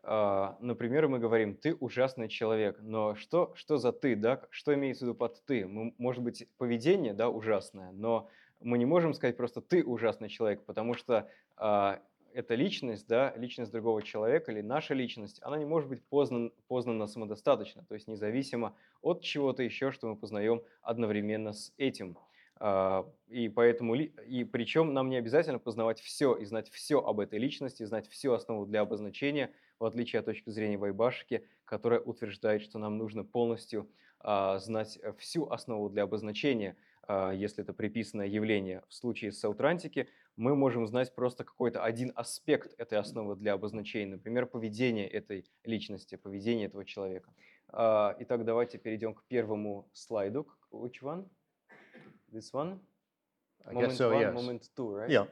[0.01, 4.41] А, например, мы говорим, ты ужасный человек, но что, что за ты, да?
[4.49, 5.65] Что имеется в виду под ты?
[5.65, 10.93] Может быть, поведение, да, ужасное, но мы не можем сказать просто ты ужасный человек, потому
[10.93, 11.29] что
[12.33, 17.07] эта личность, да, личность другого человека или наша личность, она не может быть познан, познана
[17.07, 22.17] самодостаточно, то есть независимо от чего-то еще, что мы познаем одновременно с этим.
[22.57, 27.39] А, и поэтому, и причем нам не обязательно познавать все и знать все об этой
[27.39, 32.79] личности, знать всю основу для обозначения, в отличие от точки зрения Вайбашики, которая утверждает, что
[32.79, 36.75] нам нужно полностью а, знать всю основу для обозначения.
[37.07, 38.83] а, если это приписанное явление.
[38.87, 44.13] В случае с саутрантики мы можем знать просто какой-то один аспект этой основы для обозначения,
[44.13, 47.33] например, поведение этой личности, поведение этого человека.
[47.69, 50.47] А, итак, давайте перейдем к первому слайду.
[50.71, 51.27] Which one?
[52.31, 52.79] This one?
[53.65, 54.33] Guess so, one, yes.
[54.33, 55.09] moment two, right?
[55.09, 55.27] Yeah.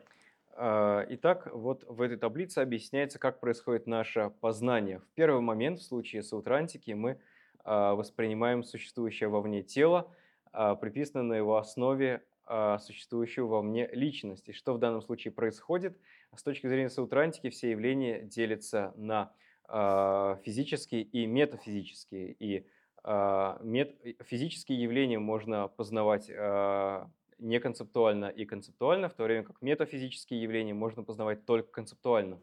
[0.53, 4.99] А, Итак, вот в этой таблице объясняется, как происходит наше познание.
[4.99, 7.19] В первый момент, в случае саутрантики, мы
[7.63, 10.11] а, воспринимаем существующее вовне тело,
[10.51, 14.49] приписанное на его основе а, существующую вовне личность.
[14.49, 15.97] И что в данном случае происходит?
[16.35, 19.31] С точки зрения саутрантики все явления делятся на
[19.69, 22.35] а, физические и метафизические.
[22.39, 22.67] И
[23.03, 27.09] а, мет- физические явления можно познавать а,
[27.39, 32.37] неконцептуально и концептуально, в то время как метафизические явления можно познавать только концептуально.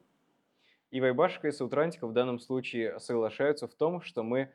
[0.90, 4.50] И Вайбашика и Саутрантика в данном случае соглашаются в том, что мы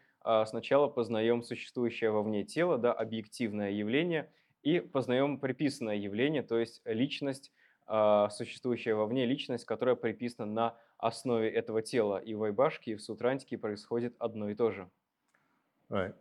[0.45, 4.31] сначала познаем существующее вовне тело, да, объективное явление,
[4.63, 7.51] и познаем приписанное явление, то есть личность,
[7.85, 12.17] а, существующая вовне личность, которая приписана на основе этого тела.
[12.17, 14.89] И в Вайбашке, и в Сутрантике происходит одно и то же.
[15.89, 16.15] Right.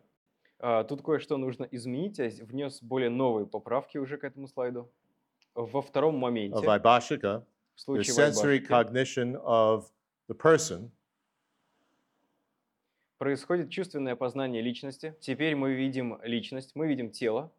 [0.59, 2.19] А, Тут кое-что нужно изменить.
[2.19, 4.91] Я внес более новые поправки уже к этому слайду.
[5.55, 7.45] Во втором Of моменте, Vaibhashika, в the
[7.77, 9.85] случае sensory Вайбашики, cognition of
[10.29, 10.91] the person
[13.23, 15.15] происходит чувственное познание личности.
[15.21, 17.53] Теперь мы видим личность, мы видим тело.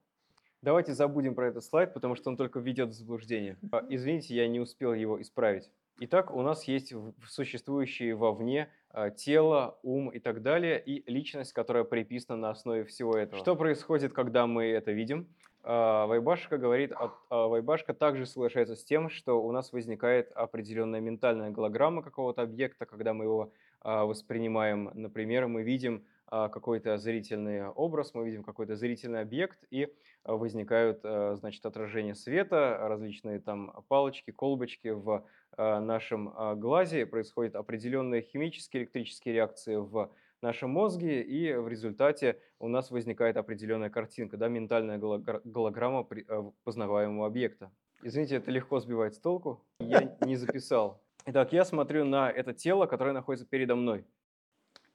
[0.63, 3.57] Давайте забудем про этот слайд, потому что он только введет в заблуждение.
[3.73, 5.69] А, Извините, я не успел его исправить.
[5.99, 6.93] Итак, у нас есть
[7.27, 13.11] существующие вовне а, тело, ум и так далее, и личность, которая приписана на основе всего
[13.17, 13.41] этого.
[13.41, 15.27] Что происходит, когда мы это видим?
[15.63, 16.93] А, Вайбашка говорит,
[17.29, 23.13] Вайбашка также соглашается с тем, что у нас возникает определенная ментальная голограмма какого-то объекта, когда
[23.13, 23.51] мы его
[23.83, 24.91] воспринимаем.
[24.93, 29.93] Например, мы видим какой-то зрительный образ, мы видим какой-то зрительный объект, и
[30.23, 35.25] а, возникают, а, значит, отражения света, различные там палочки, колбочки в
[35.57, 42.39] а, нашем а, глазе, происходят определенные химические, электрические реакции в нашем мозге, и в результате
[42.59, 47.71] у нас возникает определенная картинка, да, ментальная гологра- голограмма а, познаваемого объекта.
[48.01, 51.01] Извините, это легко сбивает с толку, я не записал.
[51.25, 54.03] Итак, я смотрю на это тело, которое находится передо мной.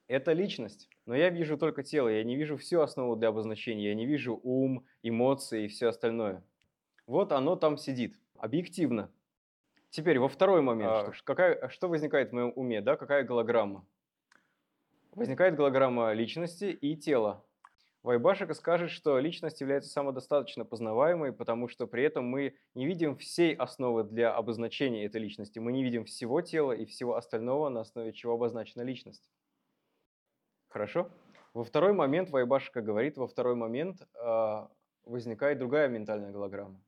[0.08, 3.94] Это личность, но я вижу только тело, я не вижу всю основу для обозначения, я
[3.94, 6.42] не вижу ум, эмоции и все остальное.
[7.06, 9.12] Вот оно там сидит, объективно.
[9.90, 13.86] Теперь во второй момент, А, что, какая, что возникает в моем уме, да, какая голограмма?
[15.12, 17.44] Возникает голограмма личности и тела.
[18.02, 23.54] Вайбашика скажет, что личность является самодостаточно познаваемой, потому что при этом мы не видим всей
[23.54, 25.58] основы для обозначения этой личности.
[25.58, 29.28] Мы не видим всего тела и всего остального, на основе чего обозначена личность.
[30.68, 31.08] Хорошо?
[31.54, 34.70] Во второй момент Вайбашика говорит, во второй момент а,
[35.04, 36.80] возникает другая ментальная голограмма.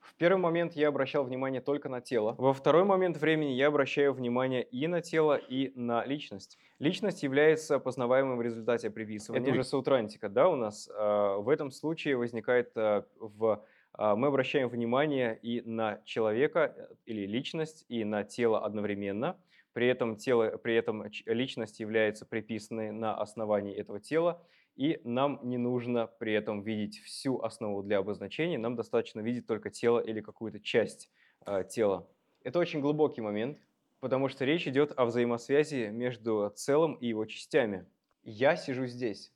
[0.00, 2.34] В первый момент я обращал внимание только на тело.
[2.38, 6.58] Во второй момент времени я обращаю внимание и на тело, и на личность.
[6.78, 9.42] Личность является познаваемым в результате приписывания.
[9.42, 10.88] Это уже саутрантика, да, у нас.
[10.92, 16.94] А, В этом случае возникает а, в а, мы обращаем внимание и на человека э,
[17.06, 19.36] или личность, и на тело одновременно.
[19.78, 25.56] При этом, тело, при этом личность является приписанной на основании этого тела, и нам не
[25.56, 30.58] нужно при этом видеть всю основу для обозначения, нам достаточно видеть только тело или какую-то
[30.58, 31.12] часть
[31.46, 32.08] э, тела.
[32.42, 33.60] Это очень глубокий момент,
[34.00, 37.86] потому что речь идет о взаимосвязи между целым и его частями.
[38.24, 39.30] Я сижу здесь.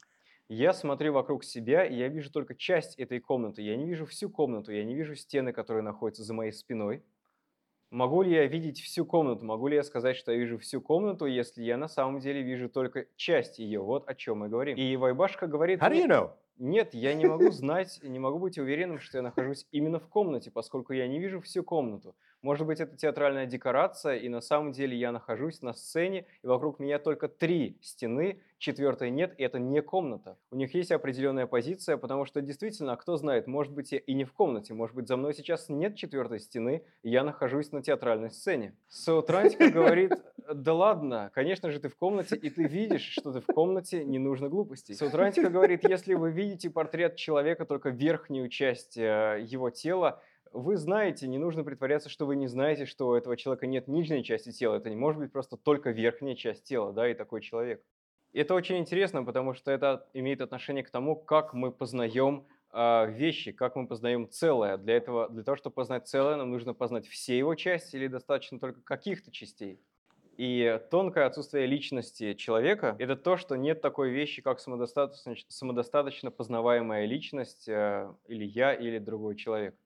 [0.48, 3.62] Я смотрю вокруг себя, и я вижу только часть этой комнаты.
[3.62, 7.04] Я не вижу всю комнату, я не вижу стены, которые находятся за моей спиной.
[7.92, 9.44] Могу ли я видеть всю комнату?
[9.44, 12.70] Могу ли я сказать, что я вижу всю комнату, если я на самом деле вижу
[12.70, 13.80] только часть ее?
[13.80, 14.78] Вот о чем мы говорим.
[14.78, 15.78] И Вайбашка говорит...
[15.78, 16.30] How do you «Нет, know?
[16.56, 20.50] Нет, я не могу знать, не могу быть уверенным, что я нахожусь именно в комнате,
[20.50, 22.16] поскольку я не вижу всю комнату.
[22.42, 26.80] Может быть, это театральная декорация, и на самом деле я нахожусь на сцене, и вокруг
[26.80, 30.36] меня только три стены, четвертой нет, и это не комната.
[30.50, 34.12] У них есть определенная позиция, потому что действительно, а кто знает, может быть, я и
[34.14, 37.80] не в комнате, может быть, за мной сейчас нет четвертой стены, и я нахожусь на
[37.80, 38.74] театральной сцене.
[38.88, 40.12] Саутрантика говорит,
[40.52, 44.18] да ладно, конечно же ты в комнате, и ты видишь, что ты в комнате, не
[44.18, 44.94] нужно глупостей.
[44.94, 50.20] Саутрантика говорит, если вы видите портрет человека, только верхнюю часть э, его тела,
[50.52, 54.24] вы знаете, не нужно притворяться, что вы не знаете, что у этого человека нет нижней
[54.24, 54.76] части тела.
[54.76, 57.82] Это не может быть просто только верхняя часть тела, да, и такой человек.
[58.32, 63.52] Это очень интересно, потому что это имеет отношение к тому, как мы познаем а, вещи,
[63.52, 64.78] как мы познаем целое.
[64.78, 68.58] Для этого, для того, чтобы познать целое, нам нужно познать все его части или достаточно
[68.58, 69.78] только каких-то частей.
[70.38, 77.04] И тонкое отсутствие личности человека– это то, что нет такой вещи, как самодостаточно, самодостаточно познаваемая
[77.04, 79.76] личность э, или я, или другой человек.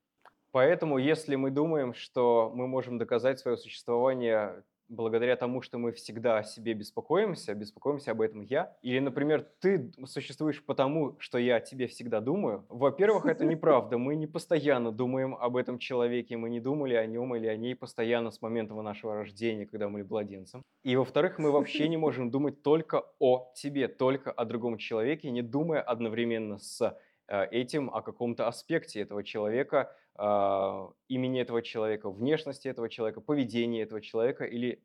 [0.57, 6.39] Поэтому, если мы думаем, что мы можем доказать свое существование благодаря тому, что мы всегда
[6.39, 11.61] о себе беспокоимся, беспокоимся об этом я, или, например, ты существуешь потому, что я о
[11.61, 13.99] тебе всегда думаю, во-первых, это неправда.
[13.99, 17.75] Мы не постоянно думаем об этом человеке, мы не думали о нем или о ней
[17.75, 20.63] постоянно с момента нашего рождения, когда мы были младенцем.
[20.85, 25.43] И, во-вторых, мы вообще не можем думать только о тебе, только о другом человеке, не
[25.43, 26.99] думая одновременно с
[27.29, 34.01] э, этим о каком-то аспекте этого человека, имени этого человека, внешности этого человека, поведения этого
[34.01, 34.83] человека или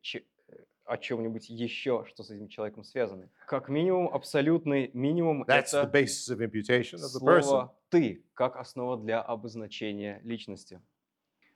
[0.84, 3.28] о чем-нибудь еще, что с этим человеком связано.
[3.46, 7.42] Как минимум, абсолютный минимум That's the это basis of imputation of the person.
[7.42, 10.82] слово «ты» как основа для обозначения личности.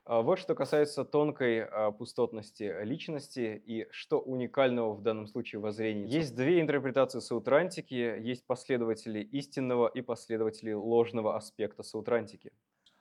[0.04, 6.06] А, Вот что касается тонкой а, пустотности личности и что уникального в данном случае воззрения.
[6.06, 12.52] Есть две интерпретации саутрантики, есть последователи истинного и последователи ложного аспекта саутрантики.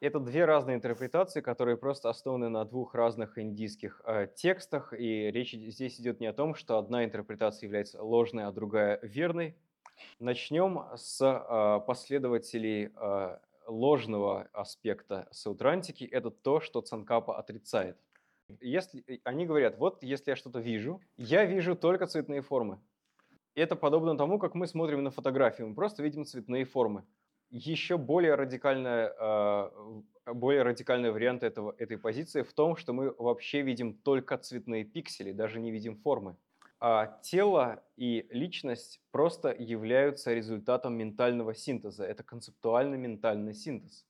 [0.02, 5.54] Это две разные интерпретации, которые просто основаны на двух разных индийских э, текстах, и речь
[5.54, 9.56] здесь идет не о том, что одна интерпретация является ложной, а другая верной.
[10.20, 13.38] Начнем с э, последователей э,
[13.68, 16.04] ложного аспекта саутрантики.
[16.04, 17.98] Это то, что Цанкапа отрицает.
[18.60, 22.80] Если, они говорят, вот если я что-то вижу, я вижу только цветные формы.
[23.56, 27.06] Это подобно тому, как мы смотрим на фотографию, мы просто видим цветные формы
[27.50, 33.62] еще более радикальная, а, более радикальный вариант этого, этой позиции в том, что мы вообще
[33.62, 36.36] видим только цветные пиксели, даже не видим формы.
[36.80, 42.06] А тело и личность просто являются результатом ментального синтеза.
[42.06, 44.06] Это концептуальный ментальный синтез.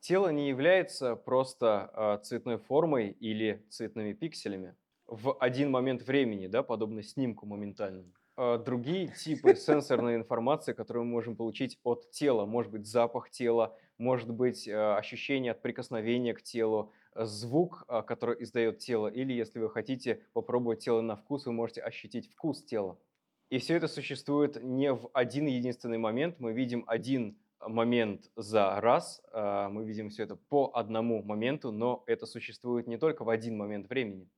[0.00, 4.74] Тело не является просто а, цветной формой или цветными пикселями
[5.06, 8.12] в один момент времени, да, подобно снимку моментальному.
[8.36, 12.44] А, другие типы сенсорной информации, которую мы можем получить от тела.
[12.44, 18.42] Может быть запах тела, может быть а, ощущение от прикосновения к телу, звук, а, который
[18.42, 22.98] издает тело, или если вы хотите попробовать тело на вкус, вы можете ощутить вкус тела.
[23.48, 26.38] И все это существует не в один единственный момент.
[26.38, 32.26] Мы видим один момент за раз, мы видим все это по одному моменту, но это
[32.26, 34.28] существует не только в один момент времени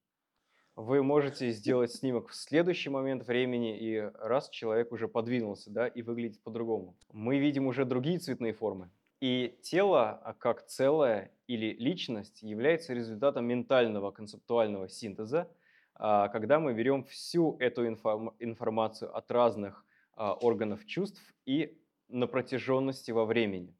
[0.78, 6.02] вы можете сделать снимок в следующий момент времени, и раз человек уже подвинулся, да, и
[6.02, 6.94] выглядит по-другому.
[7.12, 8.88] Мы видим уже другие цветные формы.
[9.20, 15.50] И тело, а, как целое или личность, является результатом ментального концептуального синтеза,
[15.96, 21.76] а, когда мы берем всю эту информацию от разных а, органов чувств и
[22.06, 23.74] на протяженности во времени.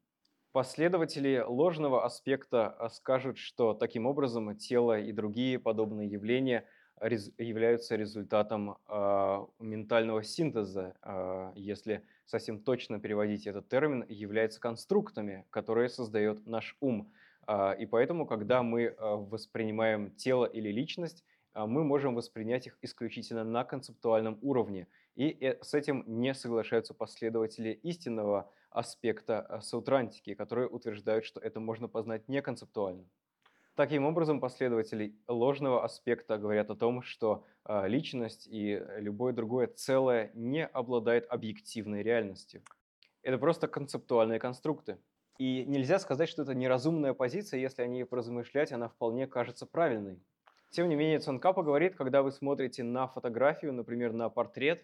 [0.51, 6.65] Последователи ложного аспекта скажут, что таким образом тело и другие подобные явления–
[7.01, 15.89] являются результатом э, ментального синтеза, э, если совсем точно переводить этот термин, являются конструктами, которые
[15.89, 17.11] создает наш ум.
[17.47, 21.23] Э, и поэтому, когда мы воспринимаем тело или личность,
[21.55, 24.87] мы можем воспринять их исключительно на концептуальном уровне.
[25.15, 31.87] И э, с этим не соглашаются последователи истинного аспекта саутрантики, которые утверждают, что это можно
[31.87, 33.05] познать не концептуально.
[33.79, 40.31] Таким образом, последователи ложного аспекта говорят о том, что а, личность и любое другое целое
[40.33, 42.61] не обладает объективной реальностью.
[43.23, 44.97] Это просто концептуальные конструкты.
[45.37, 50.21] И нельзя сказать, что это неразумная позиция, если о ней поразмышлять, она вполне кажется правильной.
[50.71, 54.83] Тем не менее, Цонкапа говорит, когда вы смотрите на фотографию, например, на портрет,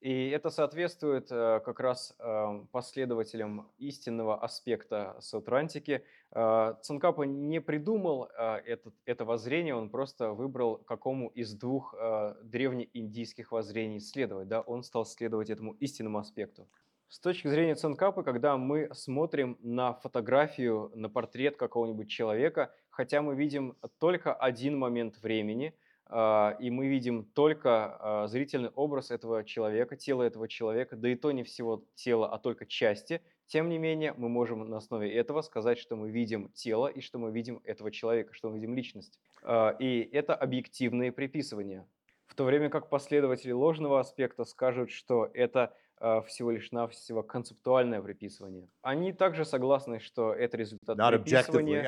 [0.00, 6.04] и это соответствует э, как раз э, последователям истинного аспекта саутрантики.
[6.30, 8.28] Э, Цанкапа не придумал
[8.64, 11.94] этот, это воззрение, он просто выбрал, какому из двух
[12.42, 14.46] древнеиндийских воззрений следовать.
[14.46, 14.60] Да?
[14.60, 16.68] Он стал следовать этому истинному аспекту.
[17.08, 23.34] С точки зрения Цанкапы, когда мы смотрим на фотографию, на портрет какого-нибудь человека, хотя мы
[23.34, 25.74] видим только один момент времени–
[26.10, 31.32] и мы видим только а, зрительный образ этого человека, тело этого человека, да и то
[31.32, 33.20] не всего тела, а только части.
[33.46, 37.18] Тем не менее, мы можем на основе этого сказать, что мы видим тело и что
[37.18, 39.18] мы видим этого человека, что мы видим личность.
[39.42, 41.86] А, и это объективные приписывания.
[42.26, 45.74] В то время как последователи ложного аспекта скажут, что это
[46.26, 48.68] всего лишь навсего концептуальное приписывание.
[48.82, 51.82] Они также согласны, что это результат Not приписывания.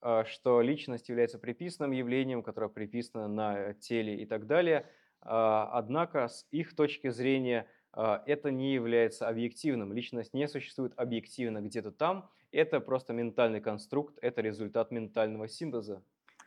[0.00, 4.86] А, что личность является приписанным явлением, которое приписано на теле и так далее.
[5.20, 9.92] А, однако с их точки зрения а, это не является объективным.
[9.92, 12.30] Личность не существует объективно где-то там.
[12.52, 16.02] Это просто ментальный конструкт, это результат ментального синтеза.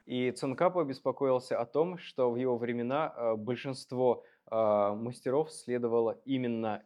[0.06, 6.84] И Цункапа беспокоился о том, что в его времена большинство мастеров следовало именно,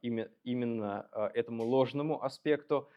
[0.00, 2.88] име- именно этому ложному аспекту,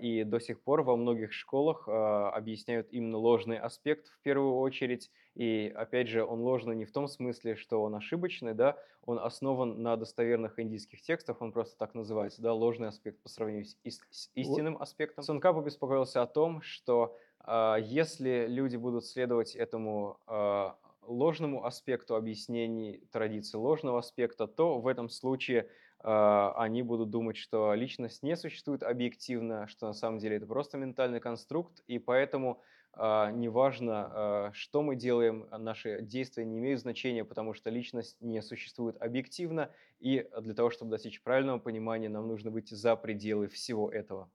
[0.00, 5.10] и до сих пор во многих школах а, объясняют именно ложный аспект в первую очередь.
[5.34, 9.82] И опять же, он ложный не в том смысле, что он ошибочный, да, он основан
[9.82, 14.00] на достоверных индийских текстах, он просто так называется, да, ложный аспект по сравнению с, ис-
[14.10, 15.22] с истинным аспектом.
[15.22, 23.02] Сункапа беспокоился о том, что а, если люди будут следовать этому а, ложному аспекту объяснений
[23.10, 25.68] традиции ложного аспекта, то в этом случае а,
[26.00, 31.20] они будут думать, что личность не существует объективно, что на самом деле это просто ментальный
[31.20, 32.62] конструкт, и поэтому
[33.00, 38.42] а, неважно, а, что мы делаем, наши действия не имеют значения, потому что личность не
[38.42, 39.70] существует объективно,
[40.00, 44.28] и для того, чтобы достичь правильного понимания, нам нужно выйти за пределы всего этого.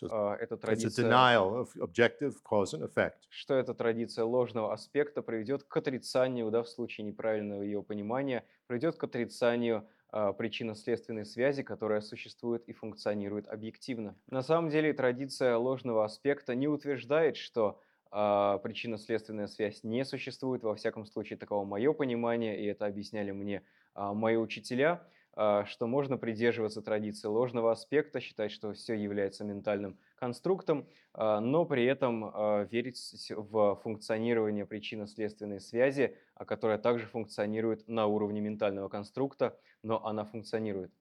[0.00, 3.14] So А, Это традиция, denial of objective cause and effect.
[3.28, 8.96] что эта традиция ложного аспекта приведет к отрицанию, да, в случае неправильного ее понимания, приведет
[8.96, 9.86] к отрицанию а,
[10.38, 14.16] причинно-следственной связи, которая существует и функционирует объективно.
[14.30, 20.62] На самом деле традиция ложного аспекта не утверждает, что а, причинно-следственная связь не существует.
[20.62, 23.62] Во всяком случае, таково мое понимание, и это объясняли мне
[23.94, 29.98] а, мои учителя, а, что можно придерживаться традиции ложного аспекта, считать, что все является ментальным
[30.16, 32.98] конструктом, а, но при этом а, верить
[33.30, 40.92] в функционирование причинно-следственной связи, а, которая также функционирует на уровне ментального конструкта, но она функционирует.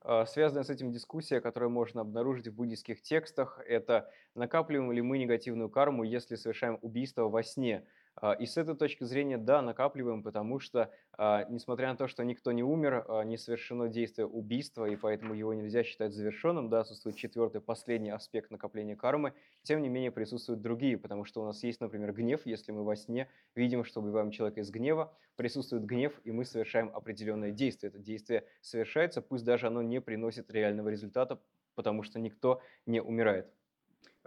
[0.00, 5.18] А, Связанная с этим дискуссия, которую можно обнаружить в буддийских текстах, это накапливаем ли мы
[5.18, 7.86] негативную карму, если совершаем убийство во сне.
[8.18, 12.24] А, И с этой точки зрения, да, накапливаем, потому что, а, несмотря на то, что
[12.24, 16.80] никто не умер, а, не совершено действие убийства, и поэтому его нельзя считать завершенным, да,
[16.80, 21.62] отсутствует четвертый, последний аспект накопления кармы, тем не менее присутствуют другие, потому что у нас
[21.62, 26.18] есть, например, гнев, если мы во сне видим, что убиваем человека из гнева, присутствует гнев,
[26.24, 27.90] и мы совершаем определенное действие.
[27.90, 31.42] Это действие совершается, пусть даже оно не приносит реального результата,
[31.74, 33.52] потому что никто не умирает.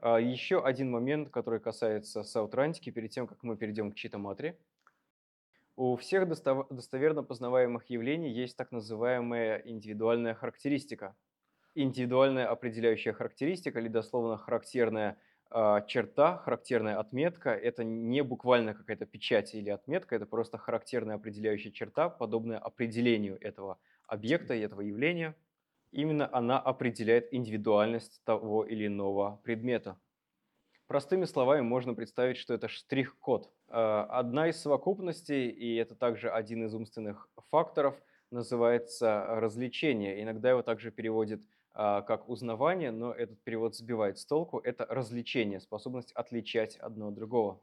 [0.02, 4.58] А, Еще один момент, который касается саутрантики, перед тем, как мы перейдем к читаматре.
[5.76, 11.16] У всех достоверно познаваемых явлений есть так называемая индивидуальная характеристика.
[11.76, 15.18] Индивидуальная определяющая характеристика или дословно характерная
[15.50, 21.72] а, черта, характерная отметка– это не буквально какая-то печать или отметка, это просто характерная определяющая
[21.72, 25.36] черта, подобная определению этого объекта и этого явления.
[25.92, 30.00] Именно она определяет индивидуальность того или иного предмета.
[30.88, 33.52] Простыми словами можно представить, что это штрих-код.
[33.68, 37.96] Э, Одна из совокупностей, и это также один из умственных факторов,
[38.32, 40.22] называется развлечение.
[40.22, 41.42] Иногда его также переводят
[41.74, 44.60] а, как узнавание, но этот перевод сбивает с толку.
[44.60, 47.62] Это развлечение, способность отличать одно от другого.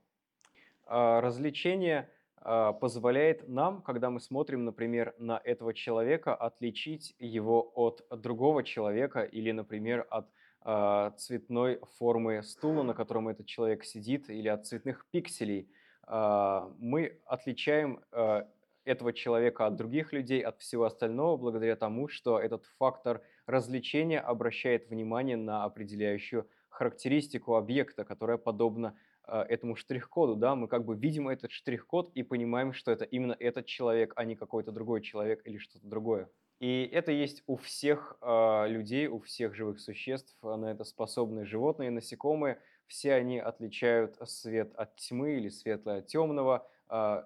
[0.86, 2.08] Развлечение
[2.42, 9.50] позволяет нам, когда мы смотрим, например, на этого человека, отличить его от другого человека или,
[9.52, 10.28] например, от
[10.68, 15.70] а, цветной формы стула, на котором этот человек сидит, или от цветных пикселей.
[16.02, 18.48] А, Мы отличаем а,
[18.84, 24.90] этого человека от других людей, от всего остального, благодаря тому, что этот фактор развлечения обращает
[24.90, 28.96] внимание на определяющую характеристику объекта, которая подобна а,
[29.26, 33.66] этому штрих-коду, да, мы как бы видим этот штрих-код и понимаем, что это именно этот
[33.66, 36.30] человек, а не какой-то другой человек или что-то другое.
[36.58, 41.44] И это есть у всех а, людей, у всех живых существ, а, на это способны
[41.44, 42.60] животные, насекомые.
[42.86, 46.68] Все они отличают свет от тьмы или светлое от темного, а,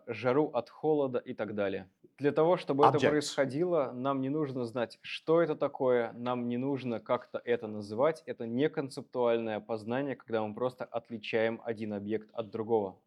[0.07, 1.89] жару от холода и так далее.
[2.19, 3.11] Для того, чтобы это Objects.
[3.11, 8.23] происходило, нам не нужно знать, что это такое, нам не нужно как-то это называть.
[8.27, 12.99] Это не концептуальное познание, когда мы просто отличаем один объект от другого.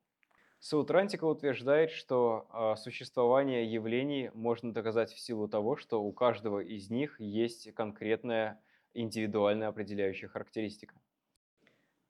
[0.60, 6.90] Саутрантика утверждает, что а, существование явлений можно доказать в силу того, что у каждого из
[6.90, 8.62] них есть конкретная
[8.94, 10.96] индивидуальная определяющая характеристика.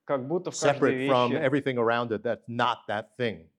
[0.05, 3.49] Как будто в каждой Separate from вещи, everything around it that's not that thing.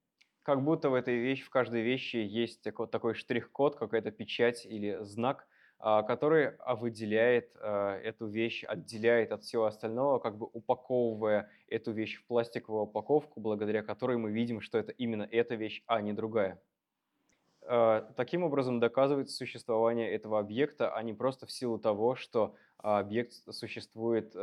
[0.45, 4.99] Как будто в этой вещи, в каждой вещи есть тако- такой штрих-код, какая-то печать или
[5.01, 5.47] знак,
[5.79, 11.93] а, который а, выделяет а, эту вещь, отделяет от всего остального, как бы упаковывая эту
[11.93, 16.13] вещь в пластиковую упаковку, благодаря которой мы видим, что это именно эта вещь, а не
[16.13, 16.61] другая.
[18.15, 24.35] Таким образом доказывается существование этого объекта, а не просто в силу того, что объект существует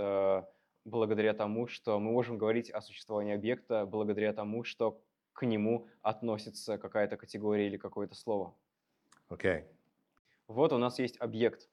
[0.85, 5.01] благодаря тому, что мы можем говорить о существовании объекта благодаря тому, что
[5.33, 8.55] к нему относится какая-то категория или какое-то слово.
[9.29, 9.65] Okay.
[10.49, 11.69] Вот у нас есть объект.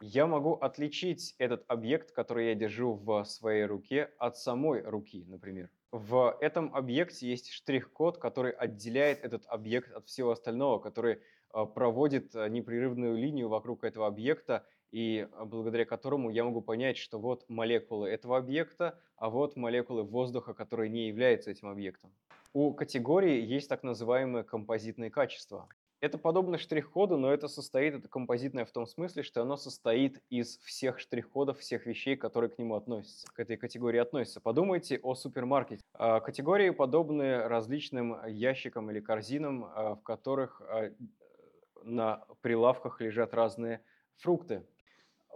[0.00, 5.70] Я могу отличить этот объект, который я держу в своей руке, от самой руки, например.
[5.90, 12.36] В этом объекте есть штрих-код, который отделяет этот объект от всего остального, который а, проводит
[12.36, 17.44] а, непрерывную линию вокруг этого объекта, и а, благодаря которому я могу понять, что вот
[17.48, 22.12] молекулы этого объекта, а вот молекулы воздуха, которые не являются этим объектом.
[22.52, 25.68] У категории есть так называемые композитные качества.
[26.00, 30.58] Это подобно штрих-коду, но это состоит, это композитное в том смысле, что оно состоит из
[30.58, 34.40] всех штрих-кодов, всех вещей, которые к нему относятся, к этой категории относятся.
[34.40, 35.82] Подумайте о супермаркете.
[35.94, 40.62] А, категории подобны различным ящикам или корзинам, а, в которых
[41.82, 43.80] на прилавках лежат разные
[44.16, 44.62] фрукты.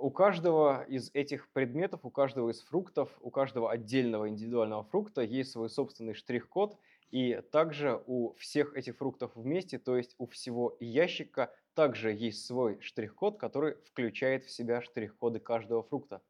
[0.00, 5.52] У каждого из этих предметов, у каждого из фруктов, у каждого отдельного индивидуального фрукта есть
[5.52, 6.76] свой собственный штрих-код–
[7.10, 12.80] и также у всех этих фруктов вместе, то есть у всего ящика, также есть свой
[12.80, 16.22] штрих-код, который включает в себя штрих-коды каждого фрукта.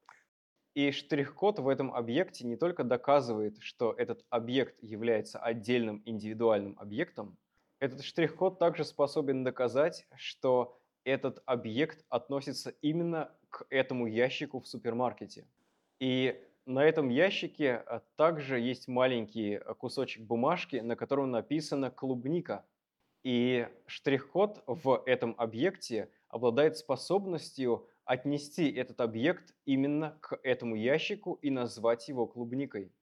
[0.74, 7.36] И штрих-код в этом объекте не только доказывает, что этот объект является отдельным индивидуальным объектом,
[7.78, 15.46] этот штрих-код также способен доказать, что этот объект относится именно к этому ящику в супермаркете.
[15.98, 22.64] И на этом ящике а, также есть маленький а, кусочек бумажки, на котором написано «клубника».
[23.22, 31.50] И штрих-код в этом объекте обладает способностью отнести этот объект именно к этому ящику и
[31.50, 32.92] назвать его клубникой.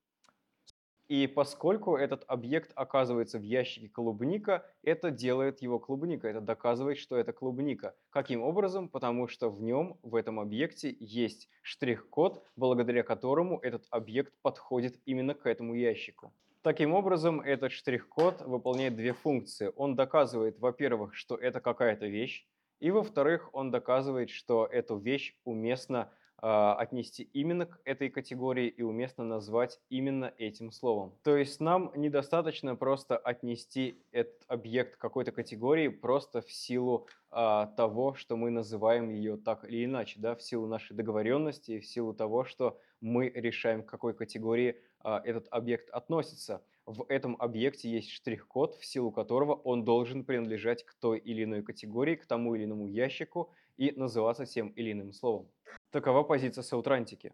[1.08, 7.16] И поскольку этот объект оказывается в ящике клубника, это делает его клубника, это доказывает, что
[7.16, 7.94] это клубника.
[8.10, 8.90] Каким образом?
[8.90, 15.32] Потому что в нем, в этом объекте, есть штрих-код, благодаря которому этот объект подходит именно
[15.32, 16.30] к этому ящику.
[16.60, 19.72] Таким образом, этот штрих-код выполняет две функции.
[19.76, 22.46] Он доказывает, во-первых, что это какая-то вещь,
[22.80, 29.24] и во-вторых, он доказывает, что эту вещь уместно отнести именно к этой категории и уместно
[29.24, 31.12] назвать именно этим словом.
[31.24, 38.14] То есть нам недостаточно просто отнести этот объект какой-то категории просто в силу а, того,
[38.14, 42.44] что мы называем ее так или иначе, да, в силу нашей договоренности в силу того,
[42.44, 46.62] что мы решаем, к какой категории а, этот объект относится.
[46.86, 51.62] В этом объекте есть штрих-код, в силу которого он должен принадлежать к той или иной
[51.62, 55.48] категории, к тому или иному ящику и называться тем или иным словом.
[55.90, 57.32] Такова позиция саутрантики.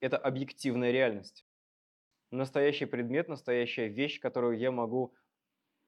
[0.00, 1.46] Это объективная реальность.
[2.32, 5.14] Настоящий предмет, настоящая вещь, которую я могу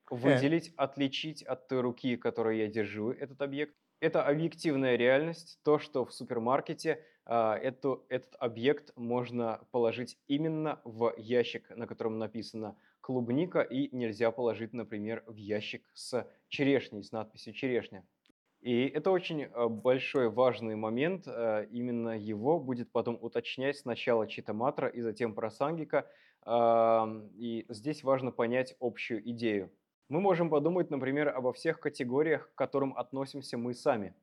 [0.08, 3.74] выделить, отличить от той руки, которой я держу этот объект.
[3.98, 11.14] Это объективная реальность, то, что в супермаркете а, эту, этот объект можно положить именно в
[11.16, 17.54] ящик, на котором написано клубника, и нельзя положить, например, в ящик с черешней, с надписью
[17.54, 18.06] черешня.
[18.60, 21.24] И это очень э, большой важный момент.
[21.26, 26.08] Э, именно его будет потом уточнять сначала Читаматра и затем Прасангика.
[26.48, 29.72] И здесь важно понять общую идею.
[30.08, 34.14] Мы можем подумать, например, обо всех категориях, к которым относимся мы сами.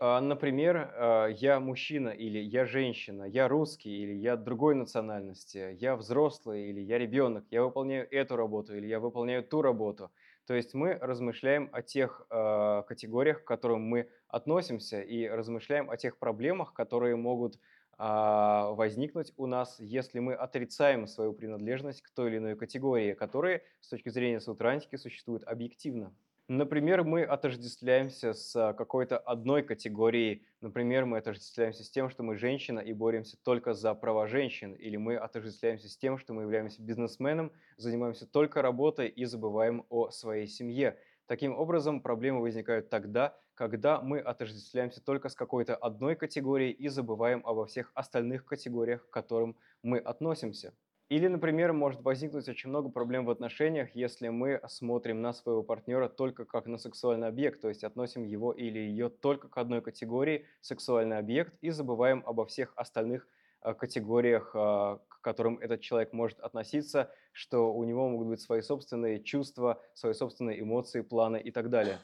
[0.00, 5.96] А, например, э, я мужчина или я женщина, я русский или я другой национальности, я
[5.96, 10.10] взрослый или я ребенок, я выполняю эту работу или я выполняю ту работу–
[10.48, 15.98] то есть мы размышляем о тех э, категориях, к которым мы относимся, и размышляем о
[15.98, 17.58] тех проблемах, которые могут э,
[17.98, 23.88] возникнуть у нас, если мы отрицаем свою принадлежность к той или иной категории, которые с
[23.90, 26.14] точки зрения сутрантики существуют объективно.
[26.50, 30.46] Например, мы отождествляемся с какой-то одной категорией.
[30.62, 34.72] Например, мы отождествляемся с тем, что мы женщина и боремся только за права женщин.
[34.72, 40.08] Или мы отождествляемся с тем, что мы являемся бизнесменом, занимаемся только работой и забываем о
[40.08, 40.98] своей семье.
[41.26, 47.42] Таким образом, проблемы возникают тогда, когда мы отождествляемся только с какой-то одной категорией и забываем
[47.44, 50.72] обо всех остальных категориях, к которым мы относимся.
[51.08, 56.06] Или, например, может возникнуть очень много проблем в отношениях, если мы смотрим на своего партнера
[56.08, 60.44] только как на сексуальный объект, то есть относим его или ее только к одной категории
[60.60, 63.26] сексуальный объект и забываем обо всех остальных
[63.62, 68.60] э, категориях, э, к которым этот человек может относиться, что у него могут быть свои
[68.60, 72.00] собственные чувства, свои собственные эмоции, планы и так далее.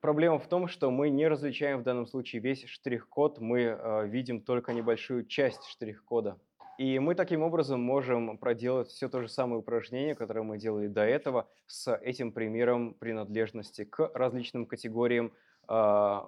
[0.00, 4.40] Проблема в том, что мы не различаем в данном случае весь штрих-код, мы э, видим
[4.40, 6.36] только небольшую часть штрих-кода.
[6.76, 11.02] И мы таким образом можем проделать все то же самое упражнение, которое мы делали до
[11.02, 15.32] этого, с этим примером принадлежности к различным категориям,
[15.68, 16.26] а,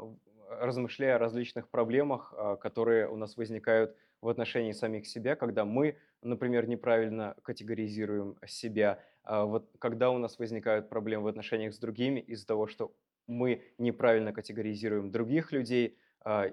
[0.49, 5.97] размышляя о различных проблемах, а, которые у нас возникают в отношении самих себя, когда мы,
[6.23, 12.21] например, неправильно категоризируем себя, а вот когда у нас возникают проблемы в отношениях с другими
[12.21, 12.93] из-за того, что
[13.27, 15.99] мы неправильно категоризируем других людей,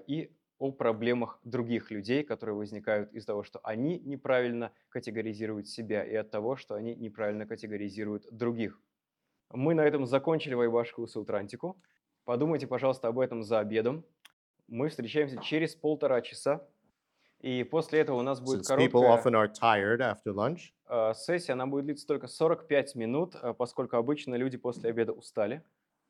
[0.06, 6.14] и о проблемах других людей, которые возникают из-за того, что они неправильно категоризируют себя и
[6.14, 8.80] от того, что они неправильно категоризируют других.
[9.50, 11.80] Мы на этом закончили Вайбашку Сутрантику.
[12.24, 14.04] Подумайте, пожалуйста, об этом за обедом.
[14.68, 16.66] Мы встречаемся через полтора часа.
[17.40, 21.12] И после этого у нас будет Since people короткая often are tired after lunch, э,
[21.14, 25.62] сессия, она будет длиться только 45 минут, э, поскольку обычно люди после обеда устали.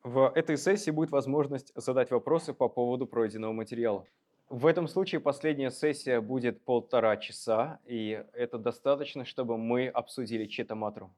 [0.05, 4.07] В этой сессии будет возможность задать вопросы по поводу пройденного материала.
[4.49, 11.11] В этом случае последняя сессия будет полтора часа, и это достаточно, чтобы мы обсудили читаматру.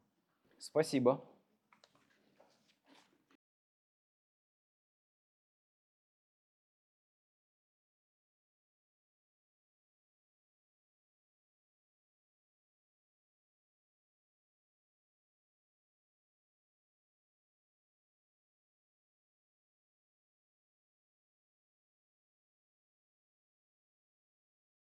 [0.59, 1.23] Спасибо.